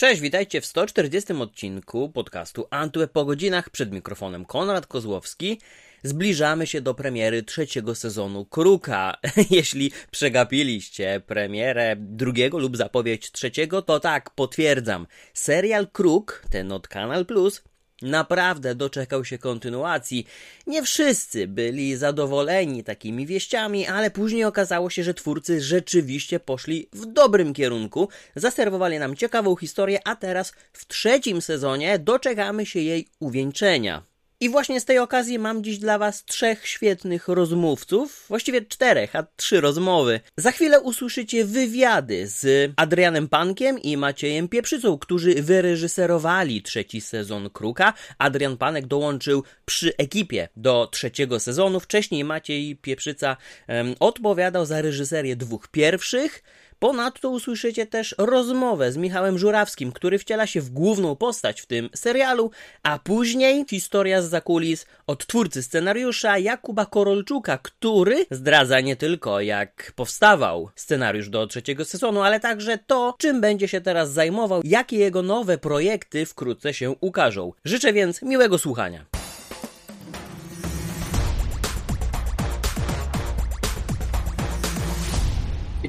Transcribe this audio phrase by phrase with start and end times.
[0.00, 5.60] Cześć, witajcie w 140 odcinku podcastu Antweb po godzinach przed mikrofonem Konrad Kozłowski.
[6.02, 9.16] Zbliżamy się do premiery trzeciego sezonu Kruka.
[9.50, 15.06] Jeśli przegapiliście premierę drugiego lub zapowiedź trzeciego, to tak, potwierdzam.
[15.34, 17.62] Serial Kruk, ten od Kanal Plus,
[18.02, 20.26] naprawdę doczekał się kontynuacji.
[20.66, 27.06] Nie wszyscy byli zadowoleni takimi wieściami, ale później okazało się, że twórcy rzeczywiście poszli w
[27.06, 28.08] dobrym kierunku.
[28.36, 34.09] Zaserwowali nam ciekawą historię, a teraz w trzecim sezonie doczekamy się jej uwieńczenia.
[34.42, 39.26] I właśnie z tej okazji mam dziś dla Was trzech świetnych rozmówców, właściwie czterech, a
[39.36, 40.20] trzy rozmowy.
[40.36, 47.92] Za chwilę usłyszycie wywiady z Adrianem Pankiem i Maciejem Pieprzycą, którzy wyreżyserowali trzeci sezon Kruka.
[48.18, 51.80] Adrian Panek dołączył przy ekipie do trzeciego sezonu.
[51.80, 53.36] Wcześniej Maciej Pieprzyca
[53.68, 56.42] um, odpowiadał za reżyserię dwóch pierwszych.
[56.80, 61.90] Ponadto usłyszycie też rozmowę z Michałem Żurawskim, który wciela się w główną postać w tym
[61.94, 62.50] serialu,
[62.82, 69.92] a później historia z zakulis od twórcy scenariusza Jakuba Korolczuka, który zdradza nie tylko jak
[69.96, 75.22] powstawał scenariusz do trzeciego sezonu, ale także to, czym będzie się teraz zajmował, jakie jego
[75.22, 77.52] nowe projekty wkrótce się ukażą.
[77.64, 79.19] Życzę więc miłego słuchania.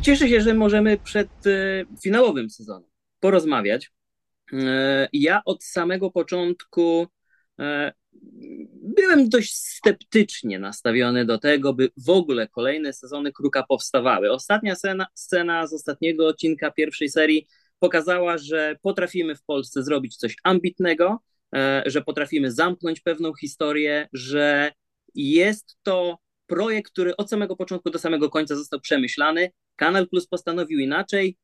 [0.01, 3.91] Cieszę się, że możemy przed e, finałowym sezonem porozmawiać.
[4.53, 7.07] E, ja od samego początku
[7.59, 7.93] e,
[8.73, 14.31] byłem dość sceptycznie nastawiony do tego, by w ogóle kolejne sezony Kruka powstawały.
[14.31, 17.47] Ostatnia scena, scena z ostatniego odcinka pierwszej serii
[17.79, 21.19] pokazała, że potrafimy w Polsce zrobić coś ambitnego,
[21.85, 24.71] że potrafimy zamknąć pewną historię, że
[25.15, 29.51] jest to projekt, który od samego początku do samego końca został przemyślany.
[29.75, 31.37] Kanal Plus postanowił inaczej.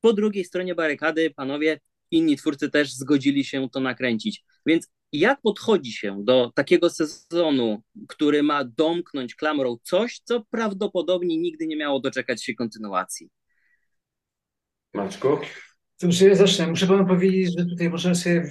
[0.00, 1.80] Po drugiej stronie barykady panowie,
[2.10, 4.44] inni twórcy też zgodzili się to nakręcić.
[4.66, 11.66] Więc jak podchodzi się do takiego sezonu, który ma domknąć klamrą coś, co prawdopodobnie nigdy
[11.66, 13.30] nie miało doczekać się kontynuacji?
[14.94, 15.28] Maczku?
[16.02, 16.66] Dobrze, ja zacznę.
[16.66, 18.50] Muszę panu powiedzieć, że tutaj możemy sobie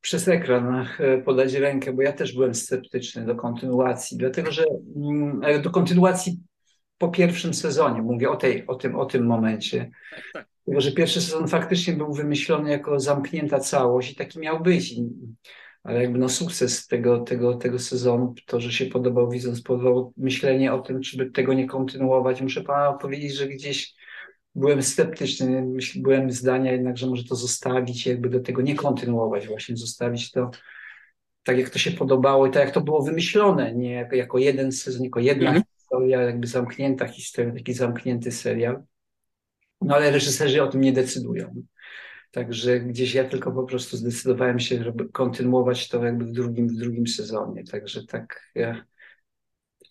[0.00, 4.64] przez ekran e, podać rękę, bo ja też byłem sceptyczny do kontynuacji, dlatego że
[4.96, 6.40] mm, do kontynuacji
[6.98, 9.90] po pierwszym sezonie, mówię o, tej, o, tym, o tym momencie.
[10.10, 10.46] Tak, tak.
[10.66, 14.94] Dlatego, że pierwszy sezon faktycznie był wymyślony jako zamknięta całość i taki miał być.
[15.82, 20.72] Ale jakby no sukces tego, tego, tego sezonu, to, że się podobał widząc, spowodowało myślenie
[20.72, 22.40] o tym, czy by tego nie kontynuować.
[22.40, 23.94] Muszę pana powiedzieć, że gdzieś
[24.54, 29.76] byłem sceptyczny, byłem zdania jednak, że może to zostawić, jakby do tego nie kontynuować, właśnie
[29.76, 30.50] zostawić to
[31.42, 34.72] tak, jak to się podobało i tak, jak to było wymyślone, nie jako, jako jeden
[34.72, 35.62] sezon, jako jedna -hmm.
[35.86, 38.82] Historia, jakby zamknięta historia, taki zamknięty serial.
[39.80, 41.54] No ale reżyserzy o tym nie decydują.
[42.30, 46.72] Także gdzieś ja tylko po prostu zdecydowałem się, żeby kontynuować to jakby w drugim, w
[46.72, 47.64] drugim sezonie.
[47.64, 48.50] Także tak.
[48.54, 48.84] Ja...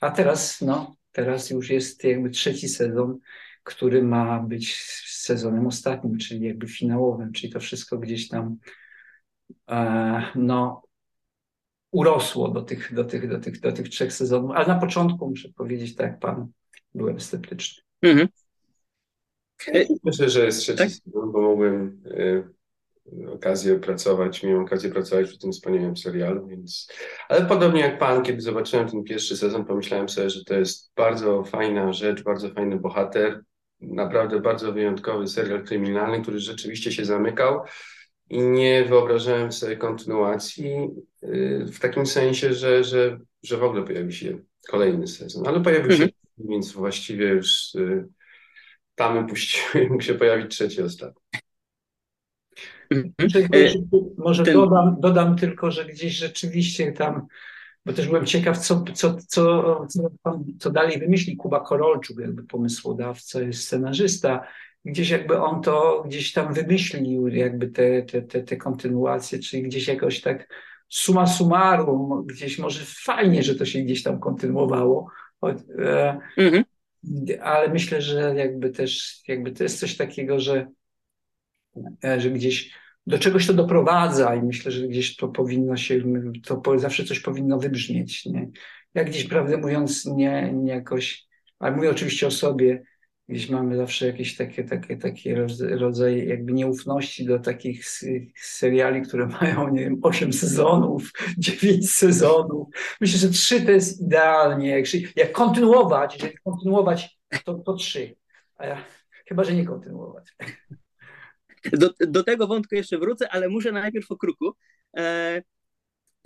[0.02, 3.20] A teraz, no, teraz już jest jakby trzeci sezon
[3.66, 8.58] który ma być sezonem ostatnim, czyli jakby finałowym, czyli to wszystko gdzieś tam
[9.70, 10.85] e, no,
[11.92, 15.50] urosło do tych, do, tych, do, tych, do tych trzech sezonów, ale na początku muszę
[15.50, 16.48] powiedzieć, tak jak pan,
[16.94, 17.84] byłem sceptyczny.
[18.02, 18.28] Mhm.
[20.04, 20.90] Myślę, że jest trzeci tak?
[20.90, 22.44] sezon, bo mogłem y,
[23.32, 26.92] okazję pracować, miałem okazję pracować przy tym wspaniałym serialu, więc...
[27.30, 31.44] Ale podobnie jak pan, kiedy zobaczyłem ten pierwszy sezon, pomyślałem sobie, że to jest bardzo
[31.44, 33.44] fajna rzecz, bardzo fajny bohater,
[33.82, 37.62] naprawdę bardzo wyjątkowy serial kryminalny, który rzeczywiście się zamykał
[38.30, 40.90] i nie wyobrażałem sobie kontynuacji
[41.24, 44.38] y, w takim sensie, że, że, że w ogóle pojawi się
[44.68, 45.48] kolejny sezon.
[45.48, 46.12] Ale pojawił się, mhm.
[46.40, 48.08] więc właściwie już y,
[48.96, 51.22] tamy puściły, mógł się pojawić trzeci, ostatni.
[52.90, 53.14] Mhm.
[54.18, 57.28] Może dodam, dodam tylko, że gdzieś rzeczywiście tam
[57.86, 60.10] bo też byłem ciekaw, co, co, co, co,
[60.60, 64.48] co dalej wymyśli Kuba Korolczuk, jakby pomysłodawca, jest scenarzysta.
[64.86, 69.88] Gdzieś jakby on to gdzieś tam wymyślił, jakby te, te, te, te kontynuacje, czyli gdzieś
[69.88, 70.48] jakoś tak
[70.90, 75.08] suma summarum, gdzieś może fajnie, że to się gdzieś tam kontynuowało.
[75.80, 76.64] E, mhm.
[77.42, 80.68] Ale myślę, że jakby też jakby to jest coś takiego, że,
[82.04, 82.72] e, że gdzieś
[83.08, 86.04] do czegoś to doprowadza i myślę, że gdzieś to powinno się,
[86.44, 88.26] to zawsze coś powinno wybrzmieć.
[88.26, 88.50] Nie?
[88.94, 91.26] Ja gdzieś, prawdę mówiąc, nie, nie jakoś,
[91.60, 92.84] ale mówię oczywiście o sobie,
[93.30, 97.86] gdzieś mamy zawsze jakieś takie, takie, takie rodzaje jakby nieufności do takich
[98.36, 102.68] seriali, które mają, nie wiem, 8 sezonów, 9 sezonów.
[103.02, 104.84] Myślę, że 3 to jest idealnie.
[105.16, 108.16] Jak, kontynuować, jeżeli kontynuować, to, to 3.
[108.56, 108.86] A ja
[109.28, 110.36] chyba, że nie kontynuować.
[111.74, 114.54] Do, do tego wątku jeszcze wrócę, ale muszę najpierw o kruku.
[114.98, 115.42] E,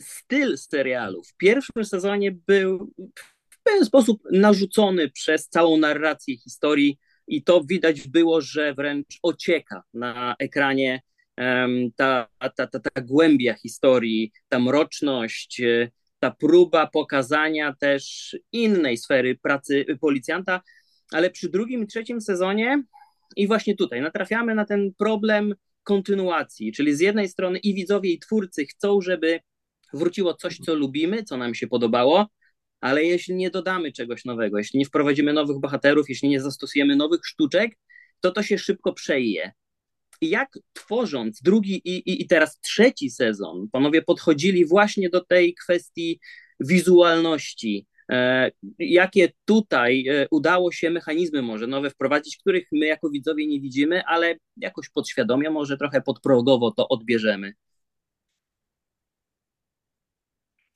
[0.02, 2.94] styl serialu w pierwszym sezonie był
[3.70, 10.36] pewien sposób narzucony przez całą narrację historii i to widać było, że wręcz ocieka na
[10.40, 11.02] ekranie
[11.96, 15.90] ta, ta, ta, ta głębia historii, ta mroczność, e,
[16.20, 20.62] ta próba pokazania też innej sfery pracy policjanta,
[21.12, 22.84] ale przy drugim i trzecim sezonie
[23.36, 28.20] i właśnie tutaj natrafiamy na ten problem kontynuacji, czyli z jednej strony i widzowie, i
[28.20, 29.40] twórcy chcą, żeby
[29.94, 32.28] wróciło coś, co lubimy, co nam się podobało,
[32.82, 37.26] ale jeśli nie dodamy czegoś nowego, jeśli nie wprowadzimy nowych bohaterów, jeśli nie zastosujemy nowych
[37.26, 37.72] sztuczek,
[38.20, 39.52] to to się szybko przeje.
[40.22, 46.20] Jak tworząc drugi i, i, i teraz trzeci sezon, panowie podchodzili właśnie do tej kwestii
[46.60, 53.48] wizualności, e, jakie tutaj e, udało się mechanizmy może nowe wprowadzić, których my jako widzowie
[53.48, 57.54] nie widzimy, ale jakoś podświadomie, może trochę podprogowo to odbierzemy.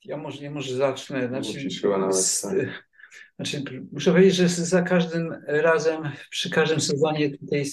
[0.04, 1.28] Ja może, ja może zacznę.
[1.28, 2.88] Znaczy, chyba nawet, tak.
[3.36, 7.64] znaczy, muszę powiedzieć, że za każdym razem, przy każdym sezonie tutaj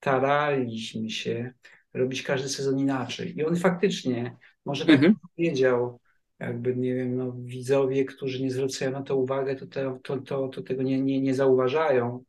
[0.00, 1.52] staraliśmy się
[1.94, 3.36] robić każdy sezon inaczej.
[3.36, 5.14] I on faktycznie, może tak mhm.
[5.36, 6.00] powiedział,
[6.38, 10.48] jakby, nie wiem, no, widzowie, którzy nie zwracają na to uwagę, to, te, to, to,
[10.48, 12.24] to tego nie, nie, nie zauważają.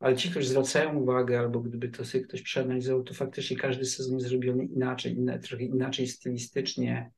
[0.00, 4.14] Ale ci, którzy zwracają uwagę, albo gdyby to sobie ktoś przeanalizował, to faktycznie każdy sezon
[4.14, 7.10] jest zrobiony inaczej, inne, trochę inaczej stylistycznie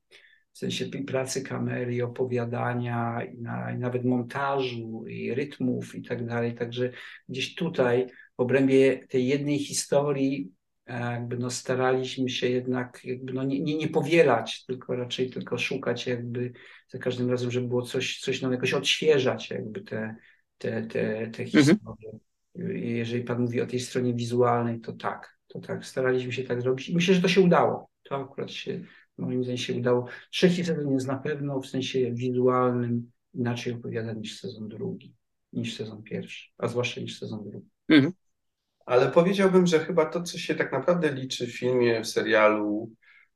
[0.53, 6.53] w sensie pracy kamery, opowiadania i, na, i nawet montażu i rytmów i tak dalej.
[6.53, 6.91] Także
[7.29, 8.07] gdzieś tutaj
[8.37, 10.51] w obrębie tej jednej historii
[10.85, 15.57] e, jakby no staraliśmy się jednak jakby no nie, nie, nie powielać, tylko raczej tylko
[15.57, 16.53] szukać jakby
[16.87, 20.15] za każdym razem, żeby było coś, coś no jakoś odświeżać jakby te,
[20.57, 21.49] te, te, te mhm.
[21.49, 22.09] historie.
[22.09, 22.77] Mhm.
[22.77, 26.89] Jeżeli Pan mówi o tej stronie wizualnej, to tak, to tak, staraliśmy się tak zrobić
[26.89, 27.89] i myślę, że to się udało.
[28.03, 28.81] To akurat się
[29.17, 30.05] moim zdaniem się udało.
[30.31, 35.13] Trzeci sezon jest na pewno w sensie wizualnym inaczej opowiada niż sezon drugi,
[35.53, 37.69] niż sezon pierwszy, a zwłaszcza niż sezon drugi.
[37.89, 38.13] Mhm.
[38.85, 42.91] Ale powiedziałbym, że chyba to, co się tak naprawdę liczy w filmie, w serialu,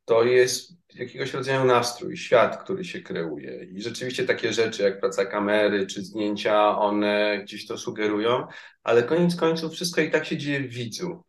[0.06, 3.63] to jest jakiegoś rodzaju nastrój, świat, który się kreuje.
[3.63, 8.47] I rzeczywiście takie rzeczy jak praca kamery czy zdjęcia, one gdzieś to sugerują,
[8.83, 11.23] ale koniec końców wszystko i tak się dzieje w widzu.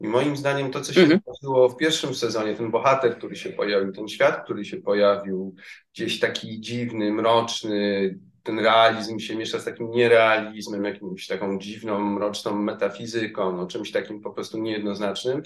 [0.00, 1.20] I moim zdaniem to, co się mhm.
[1.20, 5.54] wydarzyło w pierwszym sezonie, ten bohater, który się pojawił, ten świat, który się pojawił,
[5.94, 12.56] gdzieś taki dziwny, mroczny, ten realizm się miesza z takim nierealizmem, jakimś taką dziwną, mroczną
[12.56, 15.42] metafizyką, no, czymś takim po prostu niejednoznacznym,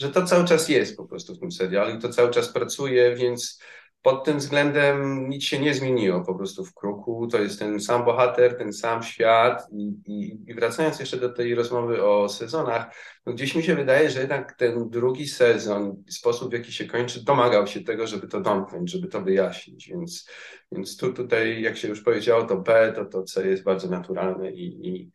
[0.00, 3.14] że to cały czas jest po prostu w tym serialu i to cały czas pracuje,
[3.14, 3.60] więc
[4.02, 7.26] pod tym względem nic się nie zmieniło po prostu w kruku.
[7.26, 9.66] To jest ten sam bohater, ten sam świat.
[9.72, 12.94] I, i, i wracając jeszcze do tej rozmowy o sezonach,
[13.26, 17.24] no gdzieś mi się wydaje, że jednak ten drugi sezon, sposób w jaki się kończy,
[17.24, 19.88] domagał się tego, żeby to domknąć, żeby to wyjaśnić.
[19.88, 20.28] Więc,
[20.72, 24.50] więc tu tutaj, jak się już powiedziało, to B, to to C jest bardzo naturalne
[24.52, 25.10] i, i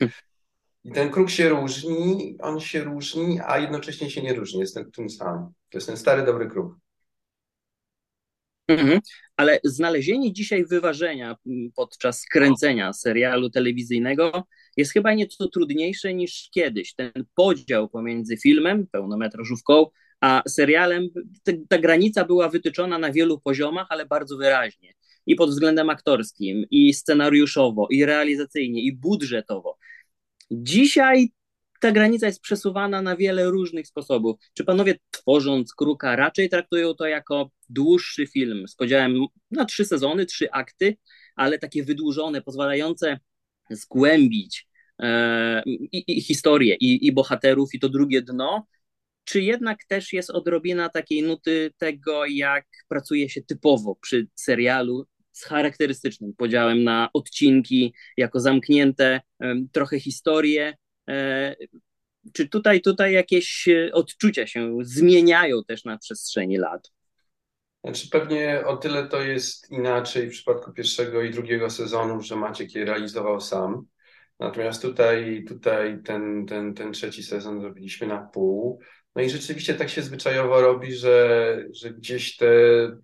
[0.83, 4.59] i ten kruk się różni, on się różni, a jednocześnie się nie różni.
[4.59, 5.53] Jest ten, sam.
[5.69, 6.75] To jest ten stary, dobry kruk.
[8.79, 8.99] Mhm.
[9.37, 11.35] Ale znalezienie dzisiaj wyważenia
[11.75, 14.43] podczas kręcenia serialu telewizyjnego
[14.77, 16.93] jest chyba nieco trudniejsze niż kiedyś.
[16.93, 19.85] Ten podział pomiędzy filmem, pełnometrażówką,
[20.21, 21.09] a serialem,
[21.69, 24.93] ta granica była wytyczona na wielu poziomach, ale bardzo wyraźnie.
[25.25, 29.77] I pod względem aktorskim, i scenariuszowo, i realizacyjnie, i budżetowo.
[30.51, 31.31] Dzisiaj
[31.81, 34.39] ta granica jest przesuwana na wiele różnych sposobów.
[34.53, 40.25] Czy panowie tworząc Kruka raczej traktują to jako dłuższy film z podziałem na trzy sezony,
[40.25, 40.97] trzy akty,
[41.35, 43.19] ale takie wydłużone, pozwalające
[43.69, 44.67] zgłębić
[44.99, 48.67] e, i, i historię, i, i bohaterów, i to drugie dno,
[49.23, 55.43] czy jednak też jest odrobina takiej nuty tego, jak pracuje się typowo przy serialu z
[55.45, 59.21] charakterystycznym podziałem na odcinki, jako zamknięte
[59.71, 60.73] trochę historie,
[62.33, 66.91] czy tutaj, tutaj jakieś e, odczucia się zmieniają też na przestrzeni lat?
[67.83, 72.75] Znaczy pewnie o tyle to jest inaczej w przypadku pierwszego i drugiego sezonu, że Maciek
[72.75, 73.85] je realizował sam.
[74.39, 78.79] Natomiast tutaj, tutaj ten, ten, ten trzeci sezon zrobiliśmy na pół.
[79.15, 82.47] No i rzeczywiście tak się zwyczajowo robi, że, że gdzieś te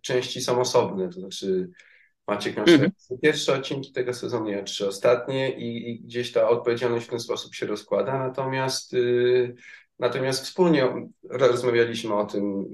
[0.01, 1.09] części są osobne.
[1.09, 1.69] To znaczy
[2.27, 2.91] Maciek mm -hmm.
[3.21, 7.55] pierwsze odcinki tego sezonu, ja trzy ostatnie i, i, gdzieś ta odpowiedzialność w ten sposób
[7.55, 9.55] się rozkłada, natomiast, y,
[9.99, 12.65] natomiast wspólnie rozmawialiśmy o tym,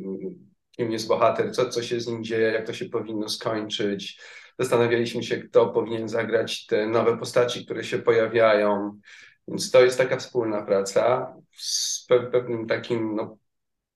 [0.77, 4.21] kim jest bohater, co, co się z nim dzieje, jak to się powinno skończyć.
[4.59, 8.99] Zastanawialiśmy się, kto powinien zagrać te nowe postaci, które się pojawiają.
[9.47, 13.37] Więc to jest taka wspólna praca z pe pewnym takim no,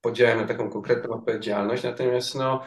[0.00, 2.64] podziałem na taką konkretną odpowiedzialność, natomiast no,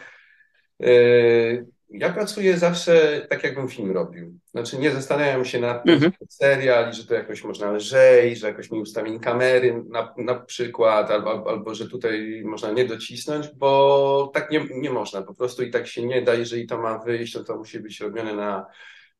[0.79, 4.39] yy, ja pracuję zawsze tak, jakbym film robił.
[4.51, 6.11] Znaczy nie zastanawiam się nad tym, mhm.
[6.29, 11.11] serial i że to jakoś można lżej, że jakoś mi ustawień kamery na, na przykład,
[11.11, 15.71] albo, albo że tutaj można nie docisnąć, bo tak nie, nie można po prostu i
[15.71, 16.33] tak się nie da.
[16.33, 18.65] Jeżeli to ma wyjść, to to musi być robione na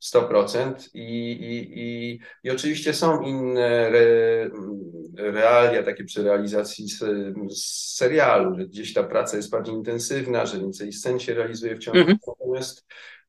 [0.02, 4.50] 100% i, i, i, i oczywiście są inne re,
[5.18, 6.86] realia takie przy realizacji
[7.96, 12.00] serialu, że gdzieś ta praca jest bardziej intensywna, że więcej scen się realizuje w ciągu,
[12.00, 12.18] mhm.
[12.28, 12.86] natomiast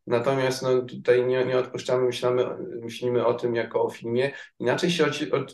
[0.06, 2.44] Natomiast no, tutaj nie, nie odpuszczamy, myślimy,
[2.82, 4.32] myślimy o tym jako o filmie.
[4.58, 5.04] Inaczej się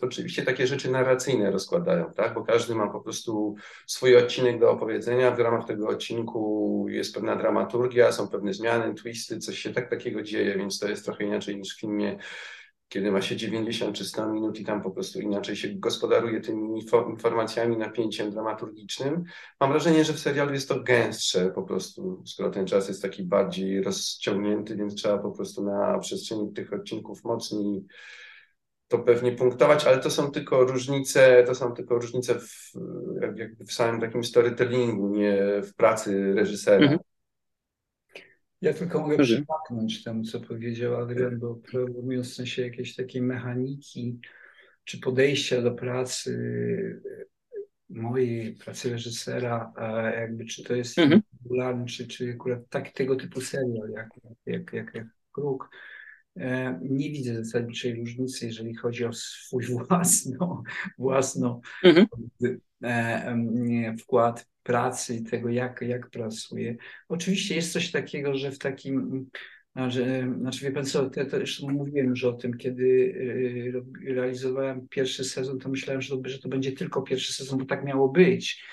[0.03, 2.35] oczywiście takie rzeczy narracyjne rozkładają, tak?
[2.35, 3.55] bo każdy ma po prostu
[3.87, 5.31] swój odcinek do opowiedzenia.
[5.31, 10.23] W ramach tego odcinku jest pewna dramaturgia, są pewne zmiany, twisty, coś się tak takiego
[10.23, 12.19] dzieje, więc to jest trochę inaczej niż w filmie
[12.89, 16.85] kiedy ma się 90 czy 100 minut i tam po prostu inaczej się gospodaruje tymi
[17.11, 19.25] informacjami, napięciem dramaturgicznym.
[19.61, 23.23] Mam wrażenie, że w serialu jest to gęstsze po prostu, skoro ten czas jest taki
[23.23, 27.85] bardziej rozciągnięty, więc trzeba po prostu na przestrzeni tych odcinków mocniej
[28.89, 32.73] to pewnie punktować, ale to są tylko różnice, to są tylko różnice w,
[33.69, 36.83] w samym takim storytellingu, nie w pracy reżysera.
[36.83, 36.99] Mhm.
[38.61, 44.21] Ja tylko mogę przypomnieć temu, co powiedział Adrian, bo proponując w sensie jakiejś takiej mechaniki
[44.85, 46.33] czy podejścia do pracy
[47.89, 49.73] mojej pracy reżysera,
[50.21, 51.87] jakby czy to jest mhm.
[51.87, 54.09] czy, czy akurat tak, tego typu serial, jak,
[54.47, 55.71] jak, jak, jak Kruk,
[56.37, 60.63] e, nie widzę zasadniczej różnicy, jeżeli chodzi o swój własno,
[60.99, 62.07] własno mhm.
[62.85, 66.77] E, wkład pracy tego, jak, jak pracuje.
[67.09, 69.27] Oczywiście jest coś takiego, że w takim,
[69.77, 73.83] że, znaczy wie pan co, te, te, zresztą mówiłem już o tym, kiedy y,
[74.15, 77.85] realizowałem pierwszy sezon, to myślałem, że to, że to będzie tylko pierwszy sezon, bo tak
[77.85, 78.65] miało być.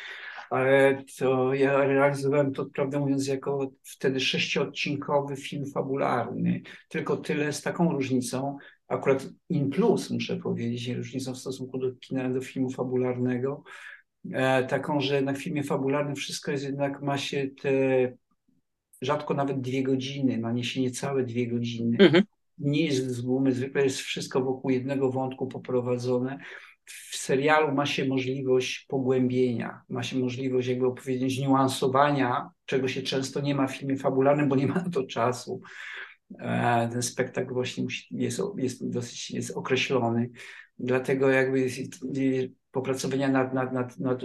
[0.49, 6.61] Ale to ja realizowałem to, prawdę mówiąc, jako wtedy sześciodcinkowy film fabularny.
[6.89, 12.29] Tylko tyle z taką różnicą, akurat in plus muszę powiedzieć, różnicą w stosunku do kina,
[12.29, 13.63] do filmu fabularnego,
[14.67, 17.71] taką, że na filmie fabularnym wszystko jest jednak, ma się te
[19.01, 21.97] rzadko nawet dwie godziny, ma się niecałe dwie godziny.
[21.99, 22.23] Mhm.
[22.57, 26.39] Nie jest z gumy, zwykle jest wszystko wokół jednego wątku poprowadzone.
[26.85, 33.41] W serialu ma się możliwość pogłębienia, ma się możliwość jakby opowiedzieć niuansowania, czego się często
[33.41, 35.61] nie ma w filmie fabularnym, bo nie ma na to czasu.
[36.39, 40.29] E, ten spektakl właśnie jest, jest dosyć jest określony.
[40.79, 41.69] Dlatego jakby
[42.75, 44.21] popracowania nad, nad, nad, nad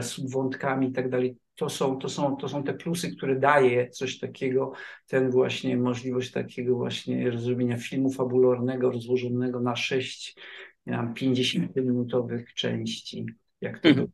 [0.00, 1.36] subwątkami i tak dalej.
[1.54, 4.72] To są, to, są, to są te plusy, które daje coś takiego,
[5.06, 10.36] ten właśnie możliwość takiego właśnie zrobienia filmu fabularnego, rozłożonego na sześć,
[10.88, 13.26] 50-minutowych części,
[13.60, 14.08] jak to, mhm.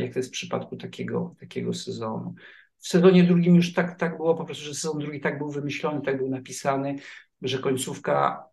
[0.00, 2.34] jak to jest w przypadku takiego, takiego sezonu.
[2.78, 6.00] W sezonie drugim już tak, tak było, po prostu, że sezon drugi tak był wymyślony,
[6.02, 6.96] tak był napisany,
[7.42, 8.44] że końcówka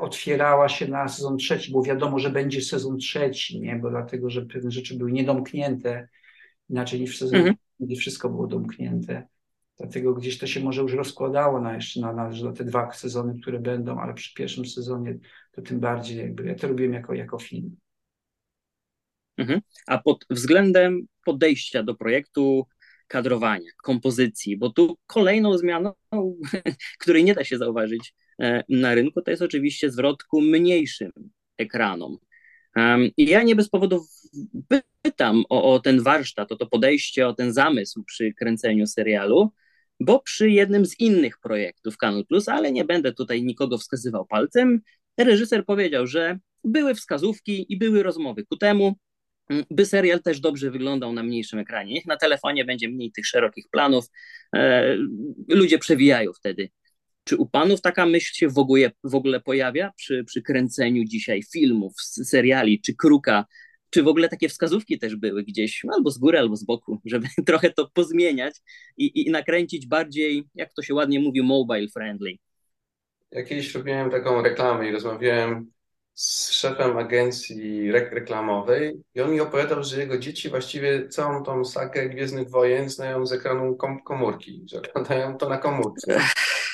[0.00, 3.76] otwierała się na sezon trzeci, bo wiadomo, że będzie sezon trzeci, nie?
[3.76, 6.08] bo dlatego, że pewne rzeczy były niedomknięte,
[6.70, 7.56] inaczej niż w sezonie, mhm.
[7.80, 9.26] gdzie wszystko było domknięte.
[9.78, 13.40] Dlatego gdzieś to się może już rozkładało na jeszcze na, na, na te dwa sezony,
[13.40, 15.18] które będą, ale przy pierwszym sezonie
[15.52, 17.76] to tym bardziej jakby ja to robiłem jako, jako film.
[19.36, 19.60] Mhm.
[19.86, 22.66] A pod względem podejścia do projektu,
[23.08, 25.92] kadrowania, kompozycji, bo tu kolejną zmianą,
[27.00, 28.25] której nie da się zauważyć E,
[28.68, 31.12] na rynku, to jest oczywiście zwrot ku mniejszym
[31.58, 32.18] ekranom.
[33.16, 34.06] I ja nie bez powodu
[35.02, 39.52] pytam o, o ten warsztat, o to podejście, o ten zamysł przy kręceniu serialu,
[40.00, 44.80] bo przy jednym z innych projektów Kanal Plus, ale nie będę tutaj nikogo wskazywał palcem,
[45.18, 48.96] reżyser powiedział, że były wskazówki i były rozmowy ku temu,
[49.70, 51.94] by serial też dobrze wyglądał na mniejszym ekranie.
[51.94, 54.06] Niech na telefonie będzie mniej tych szerokich planów.
[54.56, 54.96] E,
[55.48, 56.68] ludzie przewijają wtedy
[57.26, 61.42] czy u panów taka myśl się w ogóle, w ogóle pojawia przy, przy kręceniu dzisiaj
[61.52, 61.92] filmów,
[62.24, 63.44] seriali, czy kruka?
[63.90, 67.26] Czy w ogóle takie wskazówki też były gdzieś, albo z góry, albo z boku, żeby
[67.46, 68.54] trochę to pozmieniać
[68.96, 72.36] i, i nakręcić bardziej, jak to się ładnie mówi, mobile friendly?
[73.30, 75.70] Ja kiedyś robiłem taką reklamę i rozmawiałem
[76.14, 81.64] z szefem agencji rek reklamowej i on mi opowiadał, że jego dzieci właściwie całą tą
[81.64, 86.20] sakę Gwiezdnych Wojen znają z ekranu kom komórki, że oglądają to na komórce.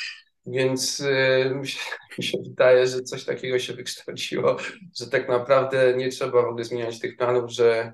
[0.46, 1.78] Więc yy, mi, się,
[2.18, 4.56] mi się wydaje, że coś takiego się wykształciło,
[5.00, 7.92] że tak naprawdę nie trzeba w ogóle zmieniać tych planów, że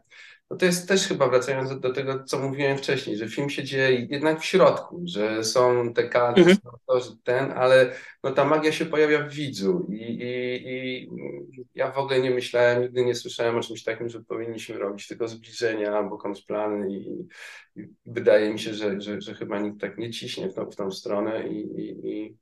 [0.51, 3.65] no to jest też chyba wracając do, do, tego, co mówiłem wcześniej, że film się
[3.65, 6.59] dzieje jednak w środku, że są te kadry, mhm.
[7.01, 7.93] są ten, ale
[8.25, 11.09] no ta magia się pojawia w widzu I, i, i
[11.75, 15.29] ja w ogóle nie myślałem, nigdy nie słyszałem o czymś takim, że powinniśmy robić tylko
[15.29, 17.27] zbliżenia albo kontrplany i,
[17.81, 20.77] i wydaje mi się, że, że, że chyba nikt tak nie ciśnie w tą, w
[20.77, 22.37] tą stronę i, i, i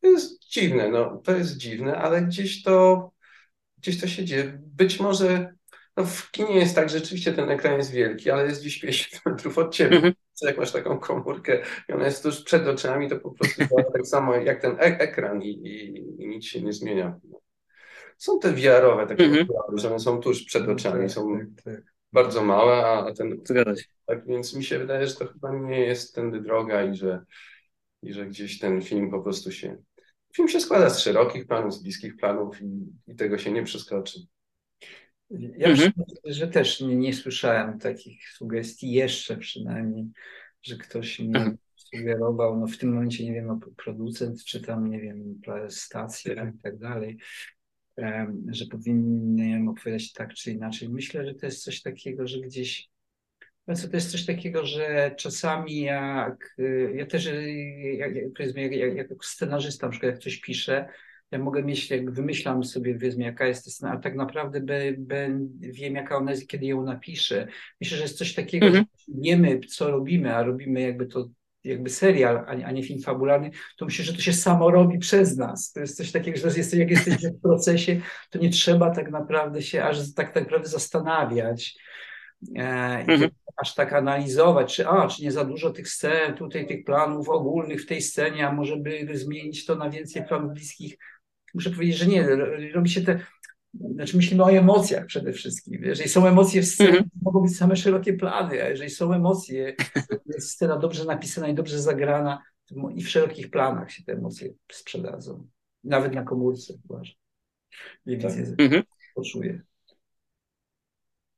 [0.00, 3.10] to jest dziwne, no to jest dziwne, ale gdzieś to
[3.78, 4.58] gdzieś to się dzieje.
[4.62, 5.54] Być może
[6.00, 9.26] no w kinie jest tak, że rzeczywiście ten ekran jest wielki, ale jest gdzieś 50
[9.26, 9.96] metrów od ciebie.
[9.96, 10.14] Mhm.
[10.42, 14.34] Jak masz taką komórkę i ona jest tuż przed oczami, to po prostu tak samo
[14.36, 17.20] jak ten ek ekran i, i, i, nic się nie zmienia.
[18.18, 19.46] Są te VR-owe takie mhm.
[19.74, 21.82] że one są tuż przed oczami, tak, są tak, tak.
[22.12, 23.40] bardzo małe, a ten...
[23.44, 23.72] Zgadza.
[24.06, 27.24] Tak, więc mi się wydaje, że to chyba nie jest tędy droga i że,
[28.02, 29.76] i że gdzieś ten film po prostu się...
[30.36, 34.20] Film się składa z szerokich planów, z bliskich planów i, i tego się nie przeskoczy.
[35.30, 35.92] Ja mhm.
[36.24, 40.06] że też nie, nie słyszałem takich sugestii jeszcze przynajmniej,
[40.62, 41.58] że ktoś mi mhm.
[41.76, 46.58] sugerował, no w tym momencie nie wiem, no, producent czy tam, nie wiem, stacja i
[46.58, 47.18] tak dalej,
[48.48, 50.88] że powinienem opowiadać tak czy inaczej.
[50.88, 52.90] Myślę, że to jest coś takiego, że gdzieś
[53.66, 56.56] no to jest coś takiego, że czasami jak
[56.94, 57.24] ja też
[57.98, 60.88] jak, jak, jak, jak scenarzysta, na przykład jak coś piszę,
[61.30, 64.96] ja mogę mieć, jak wymyślam sobie, powiedzmy, jaka jest ta scena, ale tak naprawdę by,
[64.98, 67.46] by wiem, jaka ona jest, kiedy ją napiszę.
[67.80, 68.84] Myślę, że jest coś takiego, mhm.
[68.98, 71.28] że wiemy, co robimy, a robimy jakby to
[71.64, 74.98] jakby serial, a nie, a nie film fabularny, to myślę, że to się samo robi
[74.98, 75.72] przez nas.
[75.72, 79.62] To jest coś takiego, że jest, jak jesteśmy w procesie, to nie trzeba tak naprawdę
[79.62, 81.78] się aż tak, tak naprawdę zastanawiać.
[82.56, 82.62] E,
[83.08, 83.30] mhm.
[83.56, 87.82] aż tak analizować, czy, a, czy nie za dużo tych scen, tutaj tych planów ogólnych
[87.82, 90.96] w tej scenie, a może by zmienić to na więcej planów bliskich
[91.54, 92.26] muszę powiedzieć, że nie,
[92.74, 93.20] robi się te,
[93.74, 95.84] znaczy myślimy o emocjach przede wszystkim.
[95.84, 97.08] Jeżeli są emocje w scenie, mm -hmm.
[97.22, 99.76] mogą być same szerokie plany, a jeżeli są emocje,
[100.26, 102.42] jest scena dobrze napisana i dobrze zagrana,
[102.94, 105.48] i w szerokich planach się te emocje sprzedadzą.
[105.84, 107.16] Nawet na komórce, uważam.
[108.06, 108.32] Więc tak.
[108.36, 108.82] mm -hmm.
[109.14, 109.62] poczuję.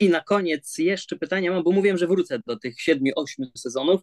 [0.00, 4.00] I na koniec jeszcze pytania mam, bo mówiłem, że wrócę do tych siedmiu, ośmiu sezonów.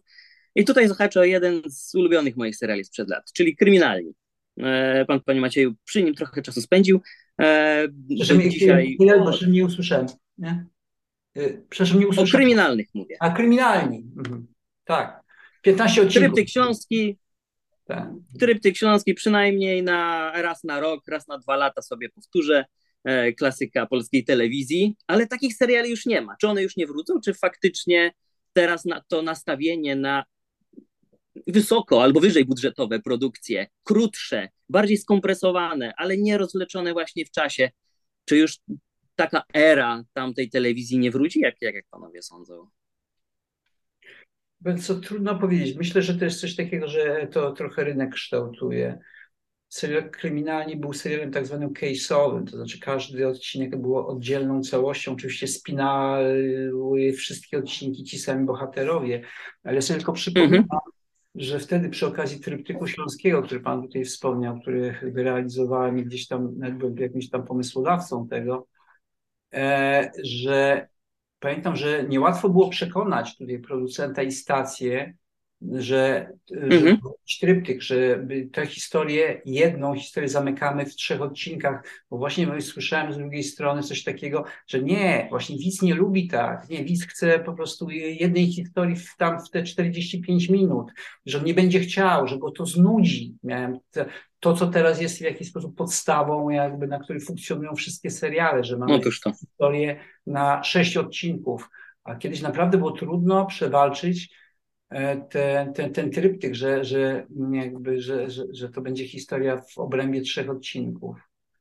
[0.54, 4.14] I tutaj zahaczę o jeden z ulubionych moich seriali sprzed lat, czyli Kryminalni.
[4.58, 7.00] E, pan, panie Macieju, przy nim trochę czasu spędził.
[7.40, 8.96] E, Proszę dzisiaj...
[9.00, 10.06] Nie, nie, nie usłyszałem.
[10.38, 10.66] Nie?
[11.36, 12.28] E, Przepraszam, nie usłyszałem.
[12.28, 13.16] O kryminalnych mówię.
[13.20, 14.04] A kryminalni.
[14.18, 14.46] Mhm.
[14.84, 15.22] Tak.
[15.62, 16.22] 15 odcinków.
[16.22, 17.18] Tryptyk Śląski.
[17.84, 18.08] Tak.
[18.40, 22.64] Tryptyk Śląski przynajmniej na raz na rok, raz na dwa lata sobie powtórzę.
[23.38, 26.36] klasyka polskiej telewizji, ale takich seriali już nie ma.
[26.40, 28.12] Czy one już nie wrócą, czy faktycznie
[28.52, 30.24] teraz na to nastawienie na
[31.46, 37.70] wysoko albo wyżej budżetowe produkcje, krótsze, bardziej skompresowane, ale nie rozleczone właśnie w czasie.
[38.24, 38.58] Czy już
[39.16, 42.68] taka era tamtej telewizji nie wróci, jak, jak, jak panowie sądzą?
[44.82, 45.76] Co trudno powiedzieć.
[45.76, 48.98] Myślę, że to jest coś takiego, że to trochę rynek kształtuje.
[49.68, 55.12] Serial Kryminalni był serialem tak zwanym case'owym, to znaczy każdy odcinek był oddzielną całością.
[55.12, 59.22] Oczywiście spinały wszystkie odcinki ci sami bohaterowie,
[59.64, 60.99] ale sobie tylko przypominam, mm -hmm
[61.34, 66.48] że wtedy przy okazji Tryptyku Śląskiego, który Pan tutaj wspomniał, który wyrealizowałem i gdzieś tam
[66.78, 68.66] byłem jakimś tam pomysłodawcą tego,
[69.54, 70.88] e, że
[71.38, 75.14] pamiętam, że niełatwo było przekonać tutaj producenta i stację,
[75.62, 76.98] że, mhm.
[77.26, 83.18] że tryptyk, że tę historię, jedną historię zamykamy w trzech odcinkach, bo właśnie słyszałem z
[83.18, 87.52] drugiej strony coś takiego, że nie, właśnie widz nie lubi tak, nie, widz chce po
[87.52, 90.92] prostu jednej historii w, tam w te 45 minut,
[91.26, 93.34] że on nie będzie chciał, że go to znudzi.
[93.42, 94.06] Miałem te,
[94.40, 98.78] to, co teraz jest w jakiś sposób podstawą, jakby na której funkcjonują wszystkie seriale, że
[98.78, 101.68] mamy no historię na sześć odcinków,
[102.04, 104.39] a kiedyś naprawdę było trudno przewalczyć
[104.90, 109.78] E, te, te, ten tryptyk, że, że, jakby, że, że, że to będzie historia w
[109.78, 111.16] obrębie trzech odcinków.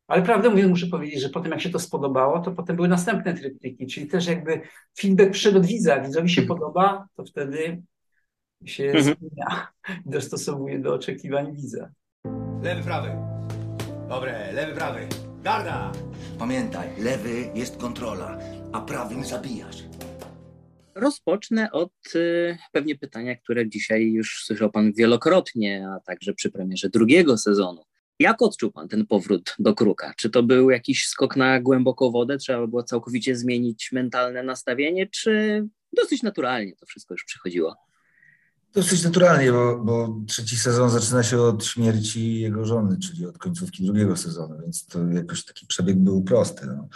[0.07, 3.33] Ale prawdę mówiąc, muszę powiedzieć, że potem jak się to spodobało, to potem były następne
[3.33, 4.61] tryptyki, czyli też jakby
[4.99, 6.59] feedback przyszedł od widza, widzowi się mhm.
[6.59, 7.81] podoba, to wtedy
[8.65, 9.03] się mhm.
[9.03, 9.67] zmienia,
[10.05, 11.89] dostosowuje do oczekiwań widza.
[12.63, 13.11] Lewy, prawy.
[14.09, 14.99] Dobre, lewy, prawy.
[15.43, 15.91] Garda!
[16.39, 18.39] Pamiętaj, lewy jest kontrola,
[18.73, 19.83] a prawym zabijasz.
[20.95, 26.89] Rozpocznę od y, pewnie pytania, które dzisiaj już słyszał Pan wielokrotnie, a także przy premierze
[26.89, 27.85] drugiego sezonu.
[28.19, 30.13] Jak odczuł Pan ten powrót do Kruka?
[30.17, 32.37] Czy to był jakiś skok na głęboką wodę?
[32.37, 37.75] Trzeba było całkowicie zmienić mentalne nastawienie, czy dosyć naturalnie to wszystko już przychodziło?
[38.73, 43.85] Dosyć naturalnie, bo, bo, trzeci sezon zaczyna się od śmierci jego żony, czyli od końcówki
[43.85, 46.65] drugiego sezonu, więc to jakoś taki przebieg był prosty.
[46.65, 46.87] No.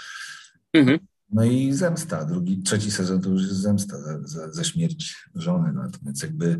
[0.73, 0.99] Mhm
[1.33, 5.73] No i zemsta, drugi, trzeci sezon to już jest zemsta za, za, za śmierć żony,
[5.73, 6.57] no, więc jakby